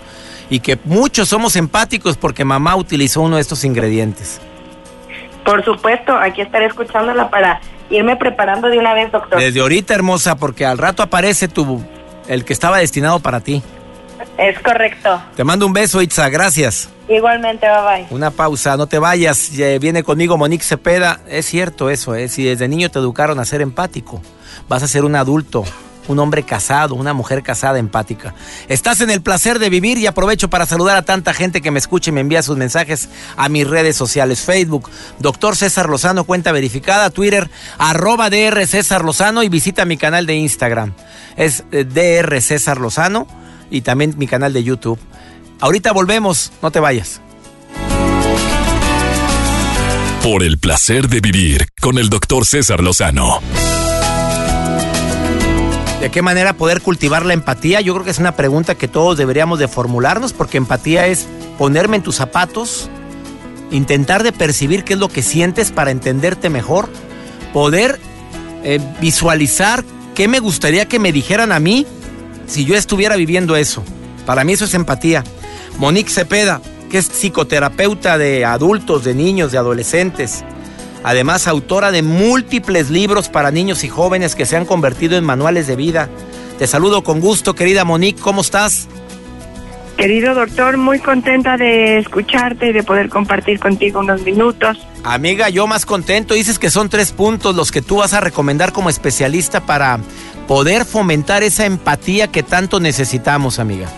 y 0.49 0.59
que 0.59 0.77
muchos 0.85 1.29
somos 1.29 1.55
empáticos 1.55 2.17
porque 2.17 2.45
mamá 2.45 2.75
utilizó 2.75 3.21
uno 3.21 3.35
de 3.37 3.41
estos 3.41 3.63
ingredientes. 3.63 4.41
Por 5.45 5.63
supuesto, 5.63 6.15
aquí 6.15 6.41
estaré 6.41 6.65
escuchándola 6.67 7.29
para 7.29 7.61
irme 7.91 8.15
preparando 8.15 8.69
de 8.69 8.79
una 8.79 8.93
vez, 8.93 9.12
doctor. 9.12 9.39
Desde 9.39 9.60
ahorita, 9.60 9.93
hermosa, 9.93 10.36
porque 10.36 10.65
al 10.65 10.77
rato 10.77 11.03
aparece 11.03 11.48
tu 11.48 11.83
el 12.27 12.45
que 12.45 12.53
estaba 12.53 12.79
destinado 12.79 13.19
para 13.19 13.41
ti. 13.41 13.62
Es 14.38 14.60
correcto. 14.60 15.21
Te 15.36 15.43
mando 15.43 15.65
un 15.65 15.74
beso, 15.74 16.01
Itza, 16.01 16.29
gracias. 16.29 16.89
Igualmente, 17.10 17.67
bye 17.67 18.03
bye. 18.03 18.07
Una 18.10 18.31
pausa, 18.31 18.77
no 18.77 18.88
te 18.88 19.00
vayas. 19.00 19.51
Viene 19.79 20.03
conmigo 20.03 20.38
Monique 20.38 20.63
Cepeda. 20.63 21.19
Es 21.27 21.45
cierto 21.45 21.89
eso, 21.89 22.15
¿eh? 22.15 22.29
si 22.29 22.45
desde 22.45 22.67
niño 22.67 22.89
te 22.89 23.00
educaron 23.00 23.39
a 23.39 23.45
ser 23.45 23.62
empático, 23.62 24.21
vas 24.69 24.83
a 24.83 24.88
ser 24.88 25.03
un 25.03 25.15
adulto 25.15 25.65
un 26.08 26.20
hombre 26.20 26.43
casado, 26.43 26.96
una 26.96 27.13
mujer 27.13 27.43
casada 27.43 27.79
empática. 27.79 28.34
Estás 28.67 29.01
en 29.01 29.10
el 29.10 29.22
placer 29.22 29.60
de 29.60 29.70
vivir 29.70 29.98
y 29.98 30.08
aprovecho 30.08 30.50
para 30.50 30.65
saludar 30.65 30.98
a 30.98 31.01
tanta 31.03 31.34
gente 31.34 31.62
que 31.62 31.72
me 31.72 31.79
escucha 31.79 32.10
y 32.10 32.13
me 32.13 32.22
envía 32.22 32.43
sus 32.43 32.58
mensajes 32.58 33.10
a 33.38 33.50
mis 33.50 33.67
redes 33.67 33.96
sociales. 33.96 34.41
Facebook, 34.41 34.89
doctor 35.20 35.55
César 35.55 35.89
Lozano, 35.89 36.24
cuenta 36.24 36.51
verificada, 36.51 37.10
Twitter, 37.10 37.50
arroba 37.77 38.29
DR 38.29 38.65
César 38.67 39.03
Lozano 39.03 39.43
y 39.43 39.50
visita 39.50 39.86
mi 39.86 39.98
canal 39.98 40.25
de 40.25 40.36
Instagram. 40.36 40.93
Es 41.38 41.63
eh, 41.72 41.86
DR 41.86 42.41
César 42.41 42.79
Lozano 42.79 43.27
y 43.70 43.81
también 43.81 44.15
mi 44.17 44.27
canal 44.27 44.53
de 44.53 44.63
YouTube. 44.63 45.00
Ahorita 45.60 45.91
volvemos, 45.91 46.51
no 46.62 46.72
te 46.72 46.79
vayas. 46.79 47.22
Por 50.24 50.43
el 50.43 50.60
placer 50.60 51.08
de 51.08 51.20
vivir 51.20 51.67
con 51.81 51.98
el 51.98 52.10
doctor 52.10 52.46
César 52.46 52.81
Lozano. 52.81 53.41
¿De 56.01 56.10
qué 56.10 56.24
manera 56.24 56.53
poder 56.53 56.81
cultivar 56.81 57.27
la 57.27 57.36
empatía? 57.36 57.79
Yo 57.79 57.93
creo 57.93 58.03
que 58.03 58.10
es 58.10 58.17
una 58.17 58.31
pregunta 58.31 58.74
que 58.74 58.88
todos 58.88 59.20
deberíamos 59.20 59.60
de 59.60 59.67
formularnos 59.67 60.34
porque 60.34 60.58
empatía 60.58 61.05
es 61.05 61.27
ponerme 61.60 61.98
en 61.98 62.01
tus 62.01 62.15
zapatos, 62.15 62.89
intentar 63.70 64.24
de 64.24 64.31
percibir 64.31 64.84
qué 64.84 64.93
es 64.93 65.00
lo 65.00 65.10
que 65.10 65.22
sientes 65.22 65.72
para 65.72 65.91
entenderte 65.91 66.50
mejor, 66.50 66.89
poder 67.53 68.00
eh, 68.63 68.79
visualizar 69.00 69.84
qué 70.15 70.27
me 70.27 70.39
gustaría 70.39 70.88
que 70.88 70.98
me 70.98 71.12
dijeran 71.12 71.51
a 71.51 71.60
mí 71.60 71.86
si 72.48 72.65
yo 72.65 72.75
estuviera 72.75 73.15
viviendo 73.15 73.55
eso. 73.55 73.84
Para 74.25 74.43
mí 74.43 74.53
eso 74.53 74.65
es 74.65 74.74
empatía. 74.74 75.24
Monique 75.77 76.10
Cepeda, 76.10 76.62
que 76.89 76.98
es 76.98 77.10
psicoterapeuta 77.10 78.17
de 78.17 78.43
adultos, 78.43 79.03
de 79.03 79.13
niños, 79.13 79.51
de 79.51 79.60
adolescentes, 79.60 80.43
Además, 81.03 81.48
autora 81.48 81.91
de 81.91 82.03
múltiples 82.03 82.89
libros 82.89 83.29
para 83.29 83.51
niños 83.51 83.84
y 83.84 83.89
jóvenes 83.89 84.36
que 84.36 84.46
se 84.46 84.58
han 84.58 84.65
convertido 84.65 85.17
en 85.17 85.24
manuales 85.24 85.67
de 85.67 85.75
vida. 85.75 86.10
Te 86.60 86.67
saludo 86.67 87.03
con 87.03 87.20
gusto, 87.20 87.55
querida 87.55 87.86
Monique. 87.86 88.22
¿Cómo 88.22 88.41
estás? 88.41 88.88
Querido 89.98 90.34
doctor, 90.34 90.77
muy 90.77 91.00
contenta 91.00 91.58
de 91.58 91.98
escucharte 92.00 92.70
y 92.70 92.72
de 92.72 92.84
poder 92.84 93.10
compartir 93.10 93.60
contigo 93.60 94.00
unos 94.00 94.22
minutos. 94.24 94.79
Amiga, 95.03 95.50
yo 95.50 95.67
más 95.67 95.86
contento. 95.86 96.34
Dices 96.34 96.60
que 96.60 96.70
son 96.70 96.89
tres 96.89 97.12
puntos 97.12 97.55
los 97.55 97.72
que 97.72 97.81
tú 97.81 97.98
vas 97.98 98.13
a 98.13 98.20
recomendar 98.20 98.72
como 98.72 98.89
especialista 98.89 99.62
para 99.62 100.00
poder 100.48 100.86
fomentar 100.86 101.43
esa 101.43 101.65
empatía 101.65 102.27
que 102.27 102.43
tanto 102.43 102.79
necesitamos, 102.79 103.60
amiga. 103.60 103.89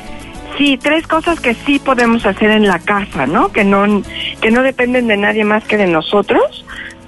Sí, 0.58 0.78
tres 0.82 1.08
cosas 1.08 1.40
que 1.40 1.54
sí 1.54 1.80
podemos 1.80 2.26
hacer 2.26 2.52
en 2.52 2.68
la 2.68 2.80
casa, 2.80 3.26
¿no? 3.26 3.52
Que 3.52 3.64
no 3.64 4.04
que 4.42 4.52
no 4.52 4.62
dependen 4.62 5.08
de 5.08 5.18
nadie 5.18 5.44
más 5.44 5.64
que 5.64 5.78
de 5.78 5.88
nosotros 5.88 6.63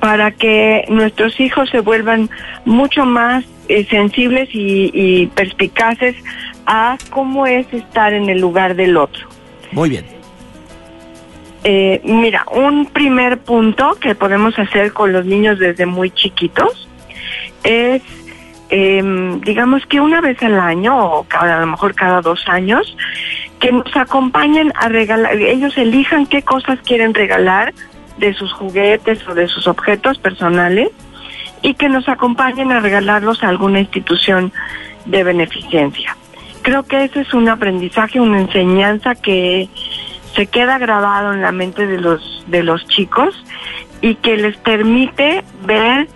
para 0.06 0.30
que 0.30 0.86
nuestros 0.88 1.40
hijos 1.40 1.68
se 1.72 1.80
vuelvan 1.80 2.30
mucho 2.64 3.08
más 3.08 3.44
eh, 3.70 3.88
sensibles 3.90 4.48
y, 4.54 5.26
perspicaces 5.34 6.16
a 6.68 6.96
cómo 7.10 7.48
es 7.48 7.66
estar 7.74 8.14
en 8.14 8.30
el 8.30 8.40
lugar 8.40 8.76
del 8.76 8.98
otro. 8.98 9.28
Muy 9.72 9.90
bien. 9.90 10.06
Eh, 11.64 12.02
mira, 12.04 12.46
un 12.52 12.86
primer 12.86 13.40
punto 13.40 13.98
que 14.00 14.14
podemos 14.14 14.60
hacer 14.60 14.94
con 14.94 15.12
los 15.12 15.26
niños 15.26 15.58
desde 15.58 15.88
muy 15.88 16.12
chiquitos 16.12 16.88
es, 17.64 18.04
em, 18.70 19.42
digamos 19.42 19.88
que 19.88 20.02
una 20.02 20.22
vez 20.22 20.40
al 20.44 20.60
año 20.60 21.04
o 21.04 21.24
cada, 21.24 21.58
a 21.58 21.62
lo 21.62 21.66
mejor 21.66 21.96
cada 21.96 22.22
dos 22.22 22.44
años, 22.48 22.96
que 23.60 23.72
nos 23.72 23.98
acompañen 23.98 24.72
a 24.76 24.88
regalar, 24.88 25.36
ellos 25.36 25.76
elijan 25.80 26.28
qué 26.28 26.44
cosas 26.44 26.78
quieren 26.86 27.16
regalar 27.16 27.74
de 28.18 28.34
sus 28.34 28.52
juguetes 28.54 29.28
o 29.28 29.34
de 29.34 29.48
sus 29.48 29.68
objetos 29.68 30.18
personales 30.18 30.90
y 31.62 31.74
que 31.74 31.90
nos 31.90 32.08
acompañen 32.08 32.72
a 32.72 32.80
regalarlos 32.80 33.44
a 33.44 33.50
alguna 33.50 33.80
institución 33.80 34.54
de 35.06 35.24
beneficencia. 35.24 36.16
Creo 36.62 36.84
que 36.84 37.04
ese 37.04 37.22
es 37.22 37.34
un 37.34 37.48
aprendizaje, 37.50 38.20
una 38.20 38.40
enseñanza 38.40 39.16
que 39.16 39.70
se 40.36 40.48
queda 40.48 40.78
grabado 40.78 41.34
en 41.34 41.42
la 41.42 41.52
mente 41.52 41.88
de 41.88 42.00
los 42.00 42.44
de 42.48 42.64
los 42.64 42.86
chicos 42.88 43.36
y 44.02 44.16
que 44.16 44.38
les 44.38 44.58
permite 44.58 45.44
ver 45.66 46.08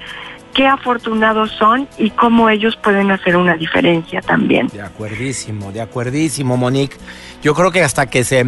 qué 0.53 0.67
afortunados 0.67 1.51
son 1.51 1.87
y 1.97 2.09
cómo 2.11 2.49
ellos 2.49 2.75
pueden 2.75 3.11
hacer 3.11 3.35
una 3.37 3.55
diferencia 3.55 4.21
también. 4.21 4.67
De 4.67 4.81
acuerdísimo, 4.81 5.71
de 5.71 5.81
acuerdísimo, 5.81 6.57
Monique. 6.57 6.97
Yo 7.41 7.53
creo 7.53 7.71
que 7.71 7.81
hasta 7.81 8.09
que 8.09 8.23
se 8.23 8.45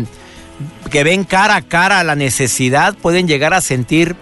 que 0.89 1.04
ven 1.04 1.24
cara 1.24 1.56
a 1.56 1.62
cara 1.62 2.04
la 2.04 2.15
necesidad 2.15 2.95
pueden 2.95 3.28
llegar 3.28 3.54
a 3.54 3.62
sentir. 3.62 4.15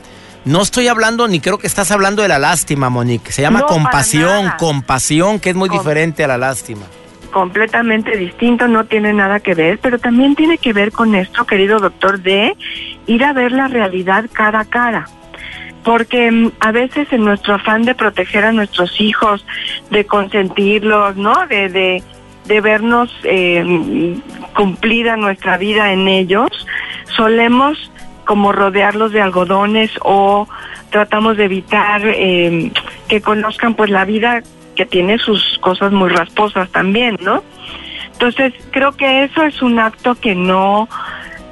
No 0.45 0.61
estoy 0.61 0.87
hablando, 0.87 1.27
ni 1.27 1.39
creo 1.39 1.57
que 1.57 1.67
estás 1.67 1.91
hablando 1.91 2.21
de 2.21 2.27
la 2.27 2.39
lástima, 2.39 2.89
Monique. 2.89 3.31
Se 3.31 3.41
llama 3.41 3.63
compasión, 3.63 4.51
compasión, 4.57 5.39
que 5.39 5.49
es 5.49 5.55
muy 5.55 5.69
diferente 5.69 6.23
a 6.23 6.27
la 6.27 6.37
lástima. 6.37 6.81
Completamente 7.31 8.17
distinto, 8.17 8.67
no 8.67 8.85
tiene 8.85 9.13
nada 9.13 9.39
que 9.39 9.53
ver, 9.53 9.79
pero 9.79 9.99
también 9.99 10.35
tiene 10.35 10.57
que 10.57 10.73
ver 10.73 10.91
con 10.91 11.13
esto, 11.13 11.45
querido 11.45 11.79
doctor, 11.79 12.19
de 12.21 12.55
ir 13.05 13.23
a 13.23 13.33
ver 13.33 13.51
la 13.51 13.67
realidad 13.67 14.25
cara 14.33 14.61
a 14.61 14.65
cara 14.65 15.07
porque 15.83 16.31
mm, 16.31 16.51
a 16.59 16.71
veces 16.71 17.11
en 17.11 17.25
nuestro 17.25 17.55
afán 17.55 17.83
de 17.83 17.95
proteger 17.95 18.45
a 18.45 18.51
nuestros 18.51 18.99
hijos, 18.99 19.45
de 19.89 20.05
consentirlos, 20.05 21.15
¿no? 21.15 21.47
De, 21.47 21.69
de, 21.69 22.03
de 22.49 22.61
vernos 22.61 23.09
eh, 23.23 24.17
cumplida 24.55 25.15
nuestra 25.15 25.57
vida 25.57 25.93
en 25.93 26.07
ellos, 26.07 26.49
solemos 27.15 27.91
como 28.25 28.51
rodearlos 28.51 29.11
de 29.11 29.21
algodones 29.21 29.91
o 30.01 30.47
tratamos 30.89 31.37
de 31.37 31.45
evitar 31.45 32.01
eh, 32.05 32.71
que 33.07 33.21
conozcan 33.21 33.75
pues 33.75 33.91
la 33.91 34.03
vida 34.03 34.41
que 34.75 34.85
tiene 34.87 35.19
sus 35.19 35.59
cosas 35.59 35.91
muy 35.91 36.09
rasposas 36.09 36.69
también, 36.71 37.17
¿no? 37.21 37.43
Entonces 38.13 38.53
creo 38.71 38.93
que 38.93 39.23
eso 39.23 39.43
es 39.43 39.61
un 39.61 39.79
acto 39.79 40.15
que 40.15 40.35
no 40.35 40.89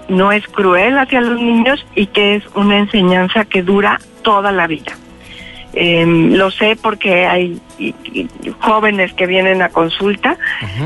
no 0.09 0.31
es 0.31 0.47
cruel 0.47 0.97
hacia 0.97 1.21
los 1.21 1.39
niños 1.39 1.85
y 1.93 2.07
que 2.07 2.35
es 2.35 2.43
una 2.55 2.77
enseñanza 2.77 3.45
que 3.45 3.61
dura 3.61 3.99
toda 4.23 4.51
la 4.51 4.65
vida. 4.65 4.93
Em, 5.79 6.33
lo 6.33 6.49
sé 6.49 6.75
porque 6.75 7.27
hay 7.27 7.61
jóvenes 8.61 9.13
que 9.13 9.27
vienen 9.27 9.61
a 9.61 9.69
consulta, 9.69 10.35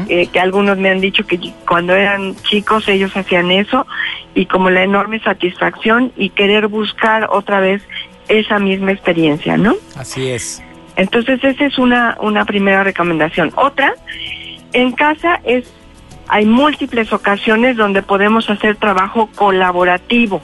eh, 0.09 0.27
que 0.27 0.37
algunos 0.37 0.77
me 0.79 0.89
han 0.89 0.99
dicho 0.99 1.25
que 1.25 1.39
cuando 1.65 1.95
eran 1.95 2.35
chicos 2.41 2.89
ellos 2.89 3.15
hacían 3.15 3.51
eso 3.51 3.87
y 4.35 4.47
como 4.47 4.69
la 4.69 4.83
enorme 4.83 5.21
satisfacción 5.21 6.11
y 6.17 6.31
querer 6.31 6.67
buscar 6.67 7.29
otra 7.31 7.61
vez 7.61 7.81
esa 8.27 8.59
misma 8.59 8.91
experiencia, 8.91 9.55
¿no? 9.55 9.75
Así 9.95 10.29
es. 10.29 10.61
Entonces 10.97 11.41
esa 11.41 11.63
es 11.63 11.77
una, 11.77 12.17
una 12.19 12.43
primera 12.43 12.83
recomendación. 12.83 13.53
Otra, 13.55 13.93
en 14.73 14.91
casa 14.91 15.39
es, 15.45 15.71
hay 16.27 16.45
múltiples 16.45 17.13
ocasiones 17.13 17.77
donde 17.77 18.01
podemos 18.01 18.49
hacer 18.49 18.75
trabajo 18.75 19.29
colaborativo. 19.35 20.41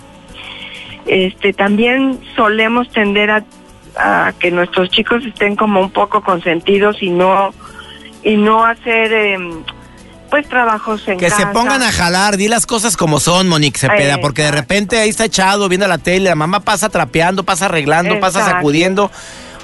Este, 1.06 1.52
también 1.52 2.18
solemos 2.38 2.90
tender 2.92 3.30
a 3.30 3.44
a 4.00 4.34
que 4.40 4.52
nuestros 4.52 4.90
chicos 4.90 5.26
estén 5.26 5.56
como 5.56 5.82
un 5.82 5.92
poco 5.92 6.22
consentidos 6.22 7.02
y 7.02 7.10
no 7.10 7.54
y 8.24 8.36
no 8.36 8.66
hacer 8.66 9.14
em, 9.14 9.64
pues 10.30 10.48
trabajos 10.50 11.08
en 11.08 11.18
que 11.18 11.30
se 11.30 11.46
pongan 11.48 11.82
a 11.82 11.92
jalar, 11.92 12.38
di 12.38 12.48
las 12.48 12.66
cosas 12.66 12.98
como 12.98 13.20
son, 13.20 13.48
Monique 13.48 13.80
Cepeda, 13.80 14.20
porque 14.20 14.44
de 14.44 14.52
repente 14.52 15.00
ahí 15.00 15.10
está 15.10 15.26
echado 15.26 15.70
viendo 15.70 15.88
la 15.88 15.98
tele, 15.98 16.30
la 16.30 16.36
mamá 16.36 16.60
pasa 16.60 16.90
trapeando, 16.90 17.44
pasa 17.44 17.66
arreglando, 17.66 18.20
pasa 18.20 18.44
sacudiendo 18.44 19.10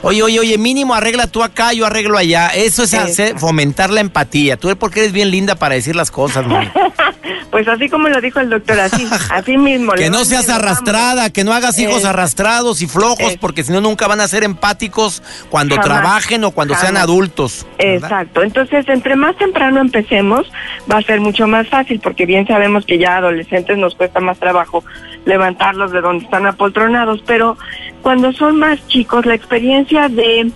Oye, 0.04 0.22
oye, 0.22 0.38
oye, 0.38 0.58
mínimo 0.58 0.94
arregla 0.94 1.28
tú 1.28 1.44
acá, 1.44 1.72
yo 1.72 1.86
arreglo 1.86 2.18
allá. 2.18 2.50
Eso 2.50 2.84
es 2.84 2.94
hacer, 2.94 3.40
fomentar 3.40 3.90
la 3.90 4.02
empatía. 4.02 4.58
Tú 4.58 4.76
porque 4.78 5.00
eres 5.00 5.14
bien 5.14 5.32
linda 5.32 5.56
para 5.56 5.76
decir 5.76 5.96
las 5.96 6.12
cosas, 6.12 6.46
mami. 6.46 6.68
pues 7.52 7.68
así 7.70 7.88
como 7.88 8.10
lo 8.10 8.20
dijo 8.20 8.42
el 8.42 8.50
doctor, 8.50 8.82
así, 8.82 9.08
así 9.30 9.58
mismo. 9.58 9.94
que 9.94 10.10
no 10.10 10.26
seas 10.26 10.50
arrastrada, 10.50 11.30
que 11.30 11.46
no 11.46 11.54
hagas 11.54 11.80
hijos 11.80 12.04
arrastrados 12.04 12.82
y 12.82 12.88
flojos, 12.88 13.38
porque 13.40 13.64
si 13.64 13.72
no 13.72 13.80
nunca 13.80 14.08
van 14.08 14.20
a 14.20 14.28
ser 14.28 14.44
empáticos 14.44 15.24
cuando 15.50 15.80
trabajen 15.80 16.44
o 16.44 16.52
cuando 16.52 16.76
sean 16.76 16.98
adultos. 16.98 17.66
Exacto. 17.78 18.44
Entonces, 18.44 18.90
entre 18.90 19.16
más 19.16 19.38
temprano 19.38 19.80
empecemos, 19.80 20.52
va 20.92 20.98
a 20.98 21.02
ser 21.04 21.22
mucho 21.22 21.48
más 21.48 21.70
fácil, 21.70 22.02
porque 22.02 22.26
bien 22.26 22.46
sabemos 22.46 22.86
que 22.86 22.98
ya 22.98 23.18
adolescentes 23.18 23.78
nos 23.78 23.96
cuesta 23.96 24.20
más 24.20 24.38
trabajo 24.38 24.84
levantarlos 25.26 25.92
de 25.92 26.02
donde 26.02 26.26
están 26.26 26.46
apoltronados, 26.46 27.24
pero 27.26 27.58
cuando 28.02 28.34
son 28.34 28.58
más 28.58 28.86
chicos, 28.88 29.26
la 29.26 29.36
experiencia 29.36 29.93
de 29.94 30.52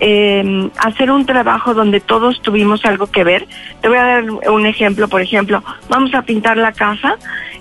eh, 0.00 0.70
hacer 0.78 1.10
un 1.10 1.26
trabajo 1.26 1.74
donde 1.74 2.00
todos 2.00 2.40
tuvimos 2.40 2.84
algo 2.84 3.06
que 3.06 3.22
ver. 3.22 3.46
Te 3.80 3.88
voy 3.88 3.98
a 3.98 4.04
dar 4.04 4.30
un 4.30 4.66
ejemplo, 4.66 5.08
por 5.08 5.20
ejemplo, 5.20 5.62
vamos 5.88 6.14
a 6.14 6.22
pintar 6.22 6.56
la 6.56 6.72
casa 6.72 7.16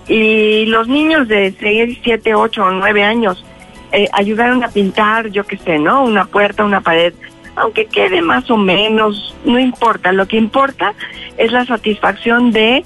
y 0.07 0.65
los 0.65 0.87
niños 0.87 1.27
de 1.27 1.53
6, 1.59 1.99
7, 2.03 2.35
8 2.35 2.63
o 2.63 2.71
9 2.71 3.03
años 3.03 3.45
eh, 3.91 4.07
ayudaron 4.13 4.63
a 4.63 4.69
pintar, 4.69 5.29
yo 5.29 5.43
qué 5.45 5.57
sé, 5.57 5.79
¿no? 5.79 6.03
Una 6.03 6.25
puerta, 6.25 6.63
una 6.63 6.81
pared, 6.81 7.13
aunque 7.55 7.85
quede 7.85 8.21
más 8.21 8.49
o 8.49 8.57
menos, 8.57 9.35
no 9.43 9.59
importa, 9.59 10.13
lo 10.13 10.27
que 10.27 10.37
importa 10.37 10.93
es 11.37 11.51
la 11.51 11.65
satisfacción 11.65 12.51
de 12.51 12.85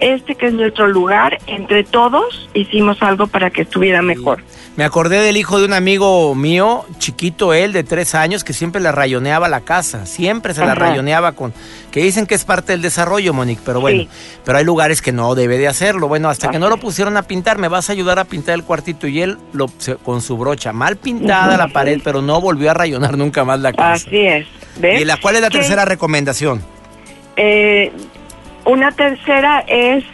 este 0.00 0.34
que 0.34 0.46
es 0.46 0.54
nuestro 0.54 0.88
lugar, 0.88 1.38
entre 1.46 1.84
todos 1.84 2.48
hicimos 2.54 3.02
algo 3.02 3.26
para 3.26 3.50
que 3.50 3.62
estuviera 3.62 4.02
mejor. 4.02 4.42
Me 4.76 4.84
acordé 4.84 5.20
del 5.22 5.38
hijo 5.38 5.58
de 5.58 5.64
un 5.64 5.72
amigo 5.72 6.34
mío, 6.34 6.84
chiquito 6.98 7.54
él, 7.54 7.72
de 7.72 7.82
tres 7.82 8.14
años, 8.14 8.44
que 8.44 8.52
siempre 8.52 8.80
le 8.80 8.92
rayoneaba 8.92 9.48
la 9.48 9.62
casa, 9.62 10.04
siempre 10.04 10.52
se 10.52 10.66
la 10.66 10.74
rayoneaba 10.74 11.32
con, 11.32 11.54
que 11.90 12.00
dicen 12.02 12.26
que 12.26 12.34
es 12.34 12.44
parte 12.44 12.72
del 12.72 12.82
desarrollo, 12.82 13.32
Monique, 13.32 13.62
pero 13.64 13.80
bueno, 13.80 14.06
pero 14.44 14.58
hay 14.58 14.64
lugares 14.64 15.00
que 15.00 15.12
no 15.12 15.34
debe 15.34 15.56
de 15.56 15.66
hacerlo. 15.66 16.08
Bueno, 16.08 16.28
hasta 16.28 16.50
que 16.50 16.58
no 16.58 16.68
lo 16.68 16.76
pusieron 16.76 17.16
a 17.16 17.22
pintar, 17.22 17.56
me 17.56 17.68
vas 17.68 17.88
a 17.88 17.92
ayudar 17.92 18.18
a 18.18 18.24
pintar 18.24 18.54
el 18.54 18.64
cuartito 18.64 19.06
y 19.06 19.22
él 19.22 19.38
lo, 19.54 19.70
con 20.02 20.20
su 20.20 20.36
brocha, 20.36 20.74
mal 20.74 20.96
pintada 20.96 21.56
la 21.56 21.68
pared, 21.72 21.98
pero 22.04 22.20
no 22.20 22.42
volvió 22.42 22.70
a 22.70 22.74
rayonar 22.74 23.16
nunca 23.16 23.44
más 23.44 23.60
la 23.60 23.72
casa. 23.72 24.06
Así 24.06 24.26
es. 24.26 24.46
¿Y 24.82 25.06
la, 25.06 25.16
cuál 25.16 25.36
es 25.36 25.40
la 25.40 25.48
tercera 25.48 25.86
recomendación? 25.86 26.62
Eh, 27.36 27.92
una 28.66 28.92
tercera 28.92 29.60
es 29.66 30.04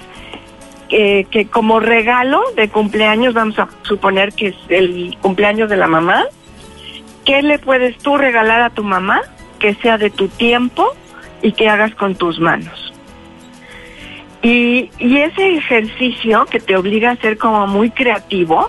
que 0.88 1.48
como 1.50 1.80
regalo 1.80 2.42
de 2.54 2.68
cumpleaños, 2.68 3.32
vamos 3.32 3.58
a 3.58 3.66
suponer 3.82 4.34
que 4.34 4.48
es 4.48 4.56
el 4.68 5.16
cumpleaños 5.22 5.70
de 5.70 5.78
la 5.78 5.86
mamá, 5.86 6.24
¿qué 7.24 7.40
le 7.40 7.58
puedes 7.58 7.96
tú 7.98 8.18
regalar 8.18 8.60
a 8.60 8.70
tu 8.70 8.84
mamá 8.84 9.22
que 9.58 9.74
sea 9.76 9.96
de 9.96 10.10
tu 10.10 10.28
tiempo 10.28 10.86
y 11.40 11.52
que 11.52 11.70
hagas 11.70 11.94
con 11.94 12.14
tus 12.14 12.38
manos? 12.38 12.92
Y, 14.42 14.90
y 14.98 15.18
ese 15.18 15.56
ejercicio 15.56 16.44
que 16.46 16.60
te 16.60 16.76
obliga 16.76 17.12
a 17.12 17.16
ser 17.16 17.38
como 17.38 17.66
muy 17.66 17.90
creativo, 17.90 18.68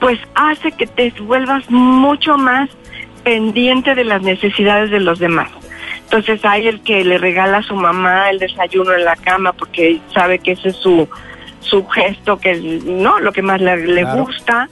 pues 0.00 0.18
hace 0.34 0.72
que 0.72 0.86
te 0.86 1.12
vuelvas 1.20 1.70
mucho 1.70 2.36
más 2.38 2.70
pendiente 3.22 3.94
de 3.94 4.04
las 4.04 4.22
necesidades 4.22 4.90
de 4.90 5.00
los 5.00 5.18
demás. 5.20 5.50
Entonces 6.16 6.42
hay 6.46 6.66
el 6.66 6.80
que 6.80 7.04
le 7.04 7.18
regala 7.18 7.58
a 7.58 7.62
su 7.62 7.76
mamá 7.76 8.30
el 8.30 8.38
desayuno 8.38 8.94
en 8.94 9.04
la 9.04 9.16
cama 9.16 9.52
porque 9.52 10.00
sabe 10.14 10.38
que 10.38 10.52
ese 10.52 10.70
es 10.70 10.76
su, 10.76 11.06
su 11.60 11.86
gesto, 11.88 12.38
que 12.38 12.56
no 12.56 13.20
lo 13.20 13.32
que 13.32 13.42
más 13.42 13.60
le, 13.60 14.04
gusta, 14.04 14.70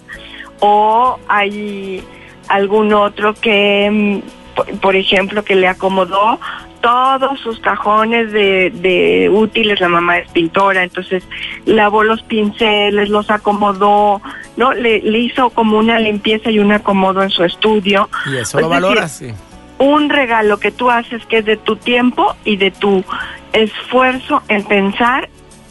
o 0.61 1.19
hay 1.29 2.03
algún 2.49 2.95
otro 2.95 3.35
que, 3.35 3.91
mm, 3.93 4.79
por 4.79 4.97
ejemplo, 4.97 5.45
que 5.45 5.55
le 5.55 5.69
acomodó 5.69 6.41
todos 6.81 7.39
sus 7.41 7.61
cajones 7.61 8.33
de, 8.33 8.71
de, 8.71 9.29
útiles, 9.29 9.81
la 9.81 9.89
mamá 9.89 10.21
es 10.21 10.31
pintora, 10.31 10.83
entonces 10.83 11.25
lavó 11.67 12.05
los 12.05 12.23
pinceles, 12.23 13.11
los 13.11 13.29
acomodó, 13.29 14.23
¿no? 14.57 14.73
Le, 14.73 14.97
hizo 15.19 15.51
como 15.51 15.77
una 15.77 15.99
limpieza 15.99 16.51
y 16.51 16.59
un 16.59 16.73
acomodo 16.73 17.23
en 17.23 17.29
su 17.29 17.45
estudio. 17.45 18.09
Y 18.33 18.37
eso 18.39 18.61
lo 18.61 18.71
valora, 18.71 19.09
sí. 19.09 19.35
Un 19.79 20.09
regalo 20.09 20.59
que 20.59 20.71
tú 20.71 20.91
haces 20.91 21.25
que 21.27 21.39
es 21.39 21.45
de 21.45 21.57
tu 21.57 21.77
tiempo 21.77 22.35
y 22.45 22.57
de 22.57 22.71
tu 22.71 23.05
esfuerzo 23.53 24.43
en 24.49 24.65
pensar 24.65 25.29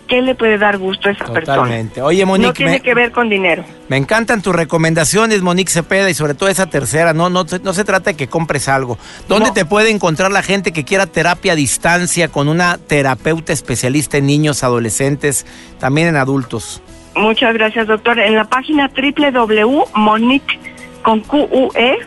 qué 0.08 0.22
le 0.22 0.36
puede 0.36 0.58
dar 0.58 0.78
gusto 0.78 1.10
a 1.10 1.12
esa 1.13 1.26
Totalmente. 1.26 2.02
Oye, 2.02 2.26
Monique. 2.26 2.48
No 2.48 2.54
tiene 2.54 2.80
que 2.82 2.94
ver 2.94 3.12
con 3.12 3.30
dinero. 3.30 3.63
Me 3.88 3.98
encantan 3.98 4.42
tus 4.42 4.56
recomendaciones, 4.56 5.42
Monique 5.42 5.72
Cepeda, 5.72 6.10
y 6.10 6.13
sobre 6.13 6.34
todo 6.34 6.50
esa 6.50 6.68
tercera. 6.68 7.13
No, 7.13 7.30
no, 7.30 7.46
no 7.63 7.74
se 7.74 7.84
trata 7.84 8.12
de 8.12 8.18
que 8.18 8.28
compres 8.28 8.68
algo. 8.70 8.98
¿Dónde 9.28 9.52
te 9.52 9.66
puede 9.66 9.89
encontrar 9.89 10.32
la 10.32 10.44
gente 10.44 10.72
que 10.72 10.84
quiera 10.84 11.08
terapia 11.08 11.54
a 11.54 11.56
distancia 11.56 12.28
con 12.28 12.48
una 12.48 12.78
terapeuta 12.78 13.54
especialista 13.54 14.18
en 14.18 14.28
niños, 14.28 14.63
adolescentes, 14.63 15.46
también 15.80 16.10
en 16.10 16.18
adultos? 16.18 16.82
Muchas 17.16 17.54
gracias, 17.54 17.88
doctor. 17.88 18.20
En 18.20 18.36
la 18.36 18.46
página 18.46 18.92
www.monique 18.96 20.60
con 21.04 21.22
QUE 21.22 22.00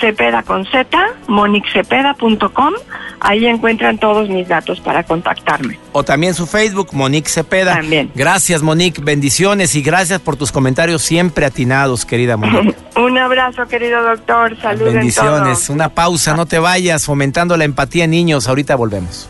Cepeda 0.00 0.42
con 0.42 0.64
Z, 0.66 0.88
moniquecepeda.com. 1.28 2.74
Ahí 3.20 3.46
encuentran 3.46 3.98
todos 3.98 4.28
mis 4.28 4.48
datos 4.48 4.80
para 4.80 5.02
contactarme. 5.02 5.78
O 5.92 6.02
también 6.02 6.34
su 6.34 6.46
Facebook, 6.46 6.88
Monique 6.92 7.28
Cepeda. 7.28 7.74
También. 7.74 8.10
Gracias, 8.14 8.62
Monique. 8.62 9.02
Bendiciones 9.02 9.74
y 9.74 9.82
gracias 9.82 10.20
por 10.20 10.36
tus 10.36 10.50
comentarios 10.52 11.02
siempre 11.02 11.44
atinados, 11.44 12.04
querida 12.04 12.36
Monique. 12.36 12.74
Un 12.96 13.18
abrazo, 13.18 13.66
querido 13.66 14.02
doctor. 14.02 14.56
Saludos. 14.60 14.94
Bendiciones. 14.94 15.68
Una 15.68 15.90
pausa, 15.90 16.34
no 16.34 16.46
te 16.46 16.58
vayas, 16.58 17.04
fomentando 17.04 17.56
la 17.56 17.64
empatía 17.64 18.04
en 18.04 18.10
niños. 18.10 18.48
Ahorita 18.48 18.74
volvemos. 18.76 19.28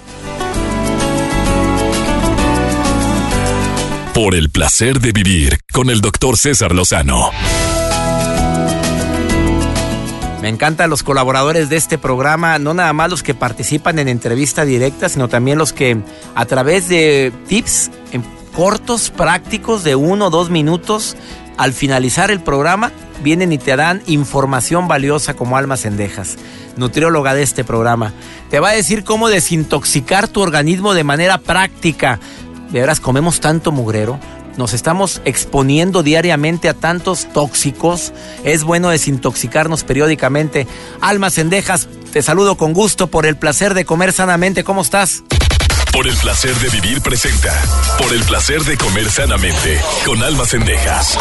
Por 4.15 4.35
el 4.35 4.51
placer 4.51 5.01
de 5.01 5.13
vivir 5.13 5.59
con 5.73 5.89
el 5.89 6.01
doctor 6.01 6.37
César 6.37 6.75
Lozano. 6.75 7.31
Me 10.43 10.49
encantan 10.49 10.89
los 10.89 11.03
colaboradores 11.03 11.69
de 11.69 11.77
este 11.77 11.99
programa, 11.99 12.59
no 12.59 12.73
nada 12.73 12.95
más 12.95 13.11
los 13.11 13.23
que 13.23 13.35
participan 13.35 13.99
en 13.99 14.09
entrevista 14.09 14.65
directa, 14.65 15.11
sino 15.11 15.29
también 15.29 15.59
los 15.59 15.75
que 15.75 15.99
a 16.35 16.47
través 16.47 16.89
de 16.89 17.31
tips 17.47 17.91
en 18.13 18.25
cortos, 18.57 19.11
prácticos 19.11 19.85
de 19.85 19.97
uno 19.97 20.27
o 20.27 20.31
dos 20.31 20.49
minutos, 20.49 21.15
al 21.59 21.75
finalizar 21.75 22.31
el 22.31 22.41
programa, 22.41 22.91
vienen 23.23 23.53
y 23.53 23.59
te 23.59 23.77
dan 23.77 24.03
información 24.07 24.89
valiosa 24.89 25.35
como 25.35 25.59
almas 25.59 25.85
endejas. 25.85 26.39
Nutrióloga 26.77 27.35
de 27.35 27.43
este 27.43 27.63
programa. 27.63 28.15
Te 28.49 28.61
va 28.61 28.71
a 28.71 28.73
decir 28.73 29.05
cómo 29.05 29.29
desintoxicar 29.29 30.27
tu 30.27 30.41
organismo 30.41 30.95
de 30.95 31.05
manera 31.05 31.37
práctica. 31.37 32.19
De 32.71 32.81
veras, 32.81 33.01
comemos 33.01 33.41
tanto 33.41 33.73
mugrero 33.73 34.19
nos 34.57 34.73
estamos 34.73 35.21
exponiendo 35.25 36.03
diariamente 36.03 36.69
a 36.69 36.75
tantos 36.75 37.33
tóxicos. 37.33 38.13
Es 38.45 38.65
bueno 38.65 38.91
desintoxicarnos 38.91 39.85
periódicamente. 39.85 40.67
Almas 41.01 41.39
Endejas, 41.39 41.89
te 42.13 42.23
saludo 42.23 42.57
con 42.57 42.73
gusto 42.73 43.07
por 43.07 43.27
el 43.27 43.37
placer 43.37 43.75
de 43.75 43.85
comer 43.85 44.13
sanamente. 44.13 44.65
¿Cómo 44.65 44.83
estás? 44.83 45.23
Por 45.93 46.07
el 46.07 46.17
placer 46.17 46.55
de 46.57 46.69
vivir 46.69 47.01
presenta. 47.01 47.53
Por 47.99 48.13
el 48.13 48.23
placer 48.23 48.63
de 48.63 48.77
comer 48.77 49.11
sanamente. 49.11 49.81
Con 50.05 50.23
Almas 50.23 50.55
Endejas. 50.55 51.19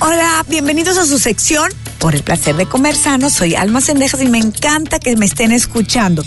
Hola, 0.00 0.44
bienvenidos 0.48 0.96
a 0.96 1.04
su 1.04 1.18
sección. 1.18 1.70
Por 1.98 2.14
el 2.14 2.22
placer 2.22 2.56
de 2.56 2.64
comer 2.64 2.96
sano, 2.96 3.28
soy 3.28 3.54
Almas 3.54 3.90
Endejas 3.90 4.22
y 4.22 4.26
me 4.26 4.38
encanta 4.38 4.98
que 4.98 5.14
me 5.16 5.26
estén 5.26 5.52
escuchando. 5.52 6.24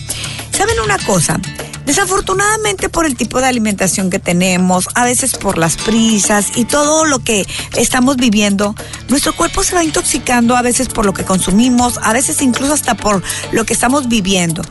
¿Saben 0.52 0.80
una 0.80 1.00
cosa? 1.00 1.40
Desafortunadamente 1.86 2.90
por 2.90 3.06
el 3.06 3.16
tipo 3.16 3.42
de 3.42 3.48
alimentación 3.48 4.10
que 4.10 4.20
tenemos, 4.20 4.88
a 4.96 5.04
veces 5.04 5.34
por 5.36 5.58
las 5.58 5.76
prisas 5.76 6.58
y 6.58 6.66
todo 6.66 7.06
lo 7.06 7.20
que 7.20 7.46
estamos 7.76 8.16
viviendo, 8.16 8.76
nuestro 9.10 9.36
cuerpo 9.36 9.64
se 9.64 9.76
va 9.76 9.84
intoxicando 9.84 10.56
a 10.56 10.62
veces 10.62 10.88
por 10.88 11.06
lo 11.06 11.14
que 11.14 11.26
consumimos, 11.26 12.00
a 12.02 12.14
veces 12.14 12.42
incluso 12.42 12.74
hasta 12.74 12.96
por 12.96 13.22
lo 13.52 13.66
que 13.66 13.74
estamos 13.74 14.08
viviendo. 14.08 14.62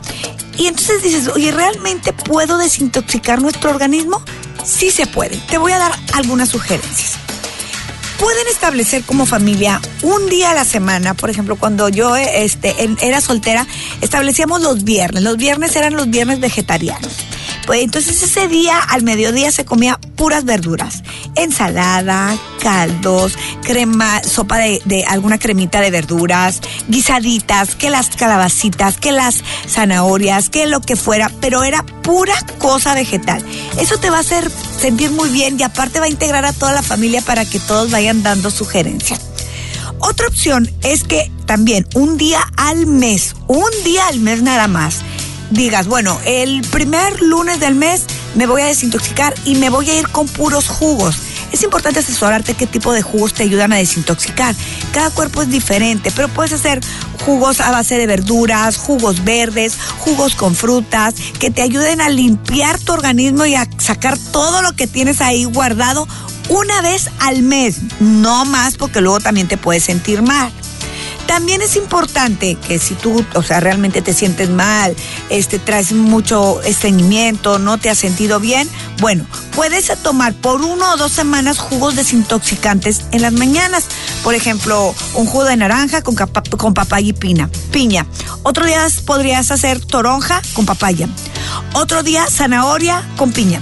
Y 0.57 0.67
entonces 0.67 1.01
dices, 1.03 1.27
oye, 1.27 1.51
¿realmente 1.51 2.13
puedo 2.13 2.57
desintoxicar 2.57 3.41
nuestro 3.41 3.69
organismo? 3.69 4.21
Sí 4.63 4.91
se 4.91 5.07
puede. 5.07 5.37
Te 5.49 5.57
voy 5.57 5.71
a 5.71 5.79
dar 5.79 5.99
algunas 6.13 6.49
sugerencias 6.49 7.22
pueden 8.23 8.47
establecer 8.47 9.03
como 9.03 9.25
familia 9.25 9.81
un 10.01 10.29
día 10.29 10.51
a 10.51 10.53
la 10.53 10.63
semana, 10.63 11.13
por 11.13 11.29
ejemplo, 11.29 11.57
cuando 11.57 11.89
yo 11.89 12.15
este, 12.15 12.73
era 13.01 13.19
soltera, 13.19 13.67
establecíamos 13.99 14.61
los 14.61 14.85
viernes. 14.85 15.23
Los 15.23 15.35
viernes 15.35 15.75
eran 15.75 15.97
los 15.97 16.09
viernes 16.09 16.39
vegetarianos. 16.39 17.11
Pues 17.65 17.81
entonces 17.81 18.21
ese 18.21 18.47
día 18.47 18.77
al 18.77 19.03
mediodía 19.03 19.51
se 19.51 19.65
comía 19.65 19.99
puras 20.15 20.43
verduras, 20.43 21.03
ensalada, 21.35 22.37
caldos, 22.61 23.37
crema, 23.61 24.21
sopa 24.23 24.57
de, 24.57 24.81
de, 24.85 25.05
alguna 25.05 25.37
cremita 25.37 25.79
de 25.79 25.91
verduras, 25.91 26.59
guisaditas, 26.87 27.75
que 27.75 27.89
las 27.89 28.09
calabacitas, 28.09 28.97
que 28.97 29.11
las 29.11 29.43
zanahorias, 29.67 30.49
que 30.49 30.67
lo 30.67 30.81
que 30.81 30.95
fuera, 30.95 31.31
pero 31.39 31.63
era 31.63 31.83
pura 31.83 32.35
cosa 32.59 32.93
vegetal. 32.95 33.43
Eso 33.79 33.97
te 33.97 34.09
va 34.09 34.17
a 34.17 34.21
hacer 34.21 34.51
sentir 34.77 35.11
muy 35.11 35.29
bien 35.29 35.57
y 35.59 35.63
aparte 35.63 35.99
va 35.99 36.05
a 36.05 36.09
integrar 36.09 36.45
a 36.45 36.53
toda 36.53 36.73
la 36.73 36.83
familia 36.83 37.21
para 37.21 37.45
que 37.45 37.59
todos 37.59 37.91
vayan 37.91 38.23
dando 38.23 38.51
sugerencias. 38.51 39.21
Otra 39.99 40.27
opción 40.27 40.69
es 40.83 41.05
que 41.05 41.31
también 41.45 41.87
un 41.93 42.17
día 42.17 42.39
al 42.57 42.87
mes, 42.87 43.35
un 43.47 43.69
día 43.85 44.05
al 44.07 44.19
mes 44.19 44.41
nada 44.41 44.67
más, 44.67 44.99
digas, 45.53 45.87
bueno, 45.87 46.19
el 46.25 46.61
primer 46.71 47.21
lunes 47.21 47.59
del 47.59 47.75
mes 47.75 48.05
me 48.35 48.47
voy 48.47 48.61
a 48.61 48.65
desintoxicar 48.65 49.33
y 49.45 49.55
me 49.55 49.69
voy 49.69 49.89
a 49.89 49.99
ir 49.99 50.07
con 50.09 50.27
puros 50.27 50.67
jugos. 50.67 51.17
Es 51.51 51.61
importante 51.61 51.99
asesorarte 51.99 52.55
qué 52.55 52.65
tipo 52.65 52.93
de 52.93 53.03
jugos 53.03 53.33
te 53.33 53.43
ayudan 53.43 53.71
a 53.73 53.77
desintoxicar. 53.77 54.55
Cada 54.91 55.11
cuerpo 55.11 55.43
es 55.43 55.49
diferente, 55.49 56.11
pero 56.15 56.27
puedes 56.27 56.53
hacer 56.53 56.81
jugos 57.23 57.61
a 57.61 57.69
base 57.69 57.97
de 57.97 58.07
verduras, 58.07 58.77
jugos 58.77 59.23
verdes, 59.23 59.77
jugos 59.99 60.33
con 60.33 60.55
frutas, 60.55 61.13
que 61.39 61.51
te 61.51 61.61
ayuden 61.61 62.01
a 62.01 62.09
limpiar 62.09 62.79
tu 62.79 62.93
organismo 62.93 63.45
y 63.45 63.53
a 63.53 63.67
sacar 63.77 64.17
todo 64.17 64.63
lo 64.63 64.73
que 64.73 64.87
tienes 64.87 65.21
ahí 65.21 65.45
guardado 65.45 66.07
una 66.49 66.81
vez 66.81 67.09
al 67.19 67.43
mes, 67.43 67.77
no 67.99 68.45
más 68.45 68.75
porque 68.75 69.01
luego 69.01 69.19
también 69.19 69.47
te 69.47 69.57
puedes 69.57 69.83
sentir 69.83 70.23
mal. 70.23 70.51
También 71.27 71.61
es 71.61 71.75
importante 71.75 72.55
que 72.55 72.79
si 72.79 72.95
tú, 72.95 73.25
o 73.33 73.43
sea, 73.43 73.59
realmente 73.59 74.01
te 74.01 74.13
sientes 74.13 74.49
mal, 74.49 74.95
este, 75.29 75.57
traes 75.57 75.91
mucho 75.93 76.61
estreñimiento, 76.61 77.59
no 77.59 77.77
te 77.77 77.89
has 77.89 77.97
sentido 77.97 78.39
bien, 78.39 78.69
bueno, 78.99 79.25
puedes 79.55 79.91
tomar 80.01 80.33
por 80.33 80.61
uno 80.61 80.93
o 80.93 80.97
dos 80.97 81.11
semanas 81.11 81.59
jugos 81.59 81.95
desintoxicantes 81.95 83.01
en 83.11 83.21
las 83.21 83.33
mañanas. 83.33 83.85
Por 84.23 84.35
ejemplo, 84.35 84.93
un 85.15 85.25
jugo 85.25 85.45
de 85.45 85.57
naranja 85.57 86.01
con, 86.01 86.15
con 86.15 86.73
papaya 86.73 87.07
y 87.07 87.13
pina, 87.13 87.49
piña. 87.71 88.05
Otro 88.43 88.65
día 88.65 88.85
podrías 89.05 89.51
hacer 89.51 89.83
toronja 89.83 90.41
con 90.53 90.65
papaya. 90.65 91.07
Otro 91.73 92.03
día 92.03 92.25
zanahoria 92.29 93.03
con 93.17 93.31
piña. 93.31 93.61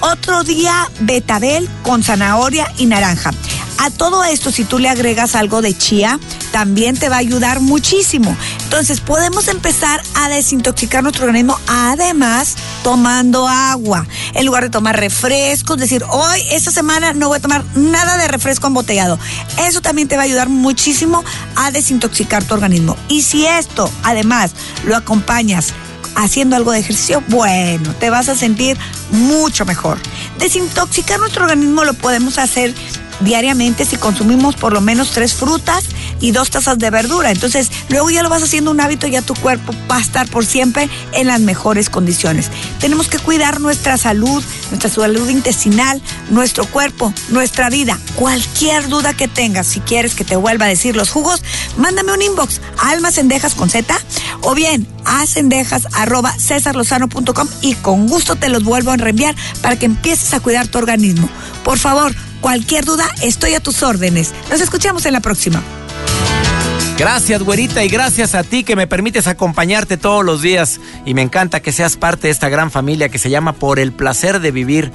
Otro 0.00 0.42
día 0.42 0.90
betabel 1.00 1.68
con 1.82 2.02
zanahoria 2.02 2.72
y 2.78 2.86
naranja. 2.86 3.32
A 3.78 3.90
todo 3.90 4.24
esto, 4.24 4.50
si 4.50 4.64
tú 4.64 4.78
le 4.78 4.88
agregas 4.88 5.34
algo 5.34 5.62
de 5.62 5.76
chía, 5.76 6.18
también 6.52 6.96
te 6.96 7.08
va 7.08 7.16
a 7.16 7.20
ayudar 7.20 7.60
muchísimo. 7.60 8.36
Entonces, 8.64 9.00
podemos 9.00 9.48
empezar 9.48 10.02
a 10.14 10.28
desintoxicar 10.28 11.02
nuestro 11.02 11.24
organismo, 11.24 11.58
además 11.66 12.54
tomando 12.84 13.48
agua. 13.48 14.06
En 14.34 14.46
lugar 14.46 14.64
de 14.64 14.70
tomar 14.70 14.98
refrescos, 14.98 15.78
decir, 15.78 16.04
hoy, 16.10 16.40
esta 16.50 16.70
semana, 16.70 17.12
no 17.14 17.28
voy 17.28 17.38
a 17.38 17.42
tomar 17.42 17.64
nada 17.74 18.18
de 18.18 18.28
refresco 18.28 18.68
embotellado. 18.68 19.18
Eso 19.58 19.80
también 19.80 20.08
te 20.08 20.16
va 20.16 20.22
a 20.22 20.26
ayudar 20.26 20.48
muchísimo 20.48 21.24
a 21.56 21.70
desintoxicar 21.70 22.44
tu 22.44 22.54
organismo. 22.54 22.96
Y 23.08 23.22
si 23.22 23.46
esto, 23.46 23.90
además, 24.04 24.52
lo 24.84 24.94
acompañas 24.94 25.72
haciendo 26.14 26.56
algo 26.56 26.72
de 26.72 26.80
ejercicio, 26.80 27.22
bueno, 27.28 27.94
te 27.94 28.10
vas 28.10 28.28
a 28.28 28.36
sentir 28.36 28.76
mucho 29.10 29.64
mejor. 29.64 29.98
Desintoxicar 30.38 31.18
nuestro 31.18 31.44
organismo 31.44 31.84
lo 31.84 31.94
podemos 31.94 32.38
hacer 32.38 32.74
diariamente 33.24 33.84
si 33.84 33.96
consumimos 33.96 34.56
por 34.56 34.72
lo 34.72 34.80
menos 34.80 35.10
tres 35.10 35.34
frutas 35.34 35.84
y 36.20 36.30
dos 36.30 36.50
tazas 36.50 36.78
de 36.78 36.90
verdura. 36.90 37.30
Entonces, 37.30 37.70
luego 37.88 38.10
ya 38.10 38.22
lo 38.22 38.28
vas 38.28 38.42
haciendo 38.42 38.70
un 38.70 38.80
hábito, 38.80 39.06
ya 39.06 39.22
tu 39.22 39.34
cuerpo 39.34 39.74
va 39.90 39.96
a 39.96 40.00
estar 40.00 40.28
por 40.28 40.46
siempre 40.46 40.88
en 41.12 41.26
las 41.26 41.40
mejores 41.40 41.90
condiciones. 41.90 42.50
Tenemos 42.80 43.08
que 43.08 43.18
cuidar 43.18 43.60
nuestra 43.60 43.96
salud, 43.96 44.42
nuestra 44.70 44.90
salud 44.90 45.28
intestinal, 45.28 46.00
nuestro 46.30 46.66
cuerpo, 46.66 47.12
nuestra 47.28 47.70
vida. 47.70 47.98
Cualquier 48.16 48.88
duda 48.88 49.14
que 49.14 49.28
tengas, 49.28 49.66
si 49.66 49.80
quieres 49.80 50.14
que 50.14 50.24
te 50.24 50.36
vuelva 50.36 50.66
a 50.66 50.68
decir 50.68 50.96
los 50.96 51.10
jugos, 51.10 51.42
mándame 51.76 52.12
un 52.12 52.22
inbox 52.22 52.60
a 52.78 52.90
almacendejas 52.90 53.54
con 53.54 53.70
Z 53.70 53.94
o 54.42 54.54
bien 54.54 54.86
a 55.04 55.26
cendejas 55.26 55.88
arroba 55.92 56.34
y 57.60 57.74
con 57.74 58.06
gusto 58.06 58.36
te 58.36 58.48
los 58.48 58.64
vuelvo 58.64 58.90
a 58.90 58.96
reenviar 58.96 59.34
para 59.60 59.78
que 59.78 59.86
empieces 59.86 60.32
a 60.34 60.40
cuidar 60.40 60.68
tu 60.68 60.78
organismo. 60.78 61.28
Por 61.64 61.78
favor, 61.78 62.14
Cualquier 62.42 62.84
duda, 62.84 63.08
estoy 63.22 63.54
a 63.54 63.60
tus 63.60 63.84
órdenes. 63.84 64.34
Nos 64.50 64.60
escuchamos 64.60 65.06
en 65.06 65.12
la 65.12 65.20
próxima. 65.20 65.62
Gracias, 66.98 67.40
güerita, 67.40 67.84
y 67.84 67.88
gracias 67.88 68.34
a 68.34 68.42
ti 68.42 68.64
que 68.64 68.74
me 68.74 68.88
permites 68.88 69.28
acompañarte 69.28 69.96
todos 69.96 70.24
los 70.24 70.42
días. 70.42 70.80
Y 71.06 71.14
me 71.14 71.22
encanta 71.22 71.60
que 71.60 71.70
seas 71.70 71.96
parte 71.96 72.26
de 72.26 72.32
esta 72.32 72.48
gran 72.48 72.72
familia 72.72 73.08
que 73.08 73.18
se 73.18 73.30
llama 73.30 73.52
Por 73.52 73.78
el 73.78 73.92
placer 73.92 74.40
de 74.40 74.50
vivir. 74.50 74.90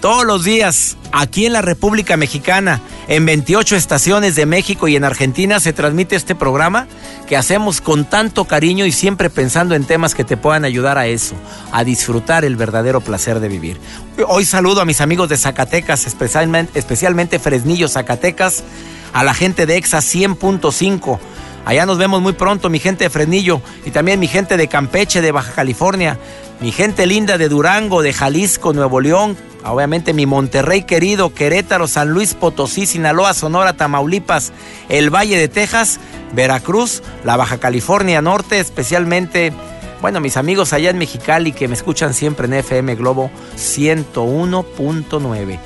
Todos 0.00 0.24
los 0.24 0.44
días, 0.44 0.96
aquí 1.12 1.44
en 1.44 1.52
la 1.52 1.60
República 1.60 2.16
Mexicana, 2.16 2.80
en 3.06 3.26
28 3.26 3.76
estaciones 3.76 4.34
de 4.34 4.46
México 4.46 4.88
y 4.88 4.96
en 4.96 5.04
Argentina, 5.04 5.60
se 5.60 5.74
transmite 5.74 6.16
este 6.16 6.34
programa 6.34 6.86
que 7.28 7.36
hacemos 7.36 7.82
con 7.82 8.06
tanto 8.06 8.46
cariño 8.46 8.86
y 8.86 8.92
siempre 8.92 9.28
pensando 9.28 9.74
en 9.74 9.84
temas 9.84 10.14
que 10.14 10.24
te 10.24 10.38
puedan 10.38 10.64
ayudar 10.64 10.96
a 10.96 11.06
eso, 11.06 11.34
a 11.70 11.84
disfrutar 11.84 12.46
el 12.46 12.56
verdadero 12.56 13.02
placer 13.02 13.40
de 13.40 13.48
vivir. 13.48 13.78
Hoy 14.26 14.46
saludo 14.46 14.80
a 14.80 14.86
mis 14.86 15.02
amigos 15.02 15.28
de 15.28 15.36
Zacatecas, 15.36 16.06
especialmente, 16.06 17.38
Fresnillo, 17.38 17.86
Zacatecas, 17.86 18.64
a 19.12 19.22
la 19.22 19.34
gente 19.34 19.66
de 19.66 19.76
EXA 19.76 19.98
100.5. 19.98 21.18
Allá 21.66 21.84
nos 21.84 21.98
vemos 21.98 22.22
muy 22.22 22.32
pronto, 22.32 22.70
mi 22.70 22.78
gente 22.78 23.04
de 23.04 23.10
Fresnillo, 23.10 23.60
y 23.84 23.90
también 23.90 24.18
mi 24.18 24.28
gente 24.28 24.56
de 24.56 24.66
Campeche, 24.66 25.20
de 25.20 25.30
Baja 25.30 25.52
California, 25.52 26.18
mi 26.62 26.72
gente 26.72 27.04
linda 27.04 27.36
de 27.36 27.50
Durango, 27.50 28.00
de 28.00 28.14
Jalisco, 28.14 28.72
Nuevo 28.72 29.02
León, 29.02 29.36
obviamente 29.64 30.12
mi 30.12 30.26
Monterrey 30.26 30.82
querido, 30.82 31.32
Querétaro, 31.34 31.86
San 31.86 32.10
Luis 32.10 32.34
Potosí, 32.34 32.86
Sinaloa, 32.86 33.32
Sonora, 33.34 33.74
Tamaulipas, 33.74 34.52
el 34.88 35.10
Valle 35.10 35.38
de 35.38 35.46
Texas, 35.48 36.00
Veracruz, 36.32 37.02
la 37.24 37.36
Baja 37.36 37.58
California 37.58 38.22
Norte, 38.22 38.60
especialmente, 38.60 39.52
bueno, 40.00 40.20
mis 40.20 40.36
amigos 40.36 40.72
allá 40.72 40.90
en 40.90 40.98
Mexicali 40.98 41.52
que 41.52 41.68
me 41.68 41.74
escuchan 41.74 42.14
siempre 42.14 42.46
en 42.46 42.54
FM 42.54 42.94
Globo 42.96 43.30
101.9. 43.56 45.58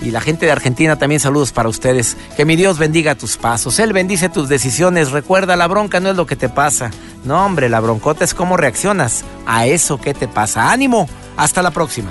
Y 0.00 0.10
la 0.10 0.20
gente 0.20 0.46
de 0.46 0.52
Argentina 0.52 0.96
también 0.96 1.20
saludos 1.20 1.52
para 1.52 1.68
ustedes. 1.68 2.16
Que 2.36 2.44
mi 2.44 2.56
Dios 2.56 2.78
bendiga 2.78 3.14
tus 3.14 3.36
pasos. 3.36 3.78
Él 3.78 3.92
bendice 3.92 4.28
tus 4.28 4.48
decisiones. 4.48 5.12
Recuerda, 5.12 5.54
la 5.54 5.68
bronca 5.68 6.00
no 6.00 6.10
es 6.10 6.16
lo 6.16 6.26
que 6.26 6.34
te 6.34 6.48
pasa. 6.48 6.90
No, 7.24 7.44
hombre, 7.44 7.68
la 7.68 7.78
broncota 7.78 8.24
es 8.24 8.34
cómo 8.34 8.56
reaccionas 8.56 9.24
a 9.46 9.66
eso 9.66 10.00
que 10.00 10.12
te 10.12 10.26
pasa. 10.26 10.72
Ánimo. 10.72 11.08
Hasta 11.36 11.62
la 11.62 11.70
próxima. 11.70 12.10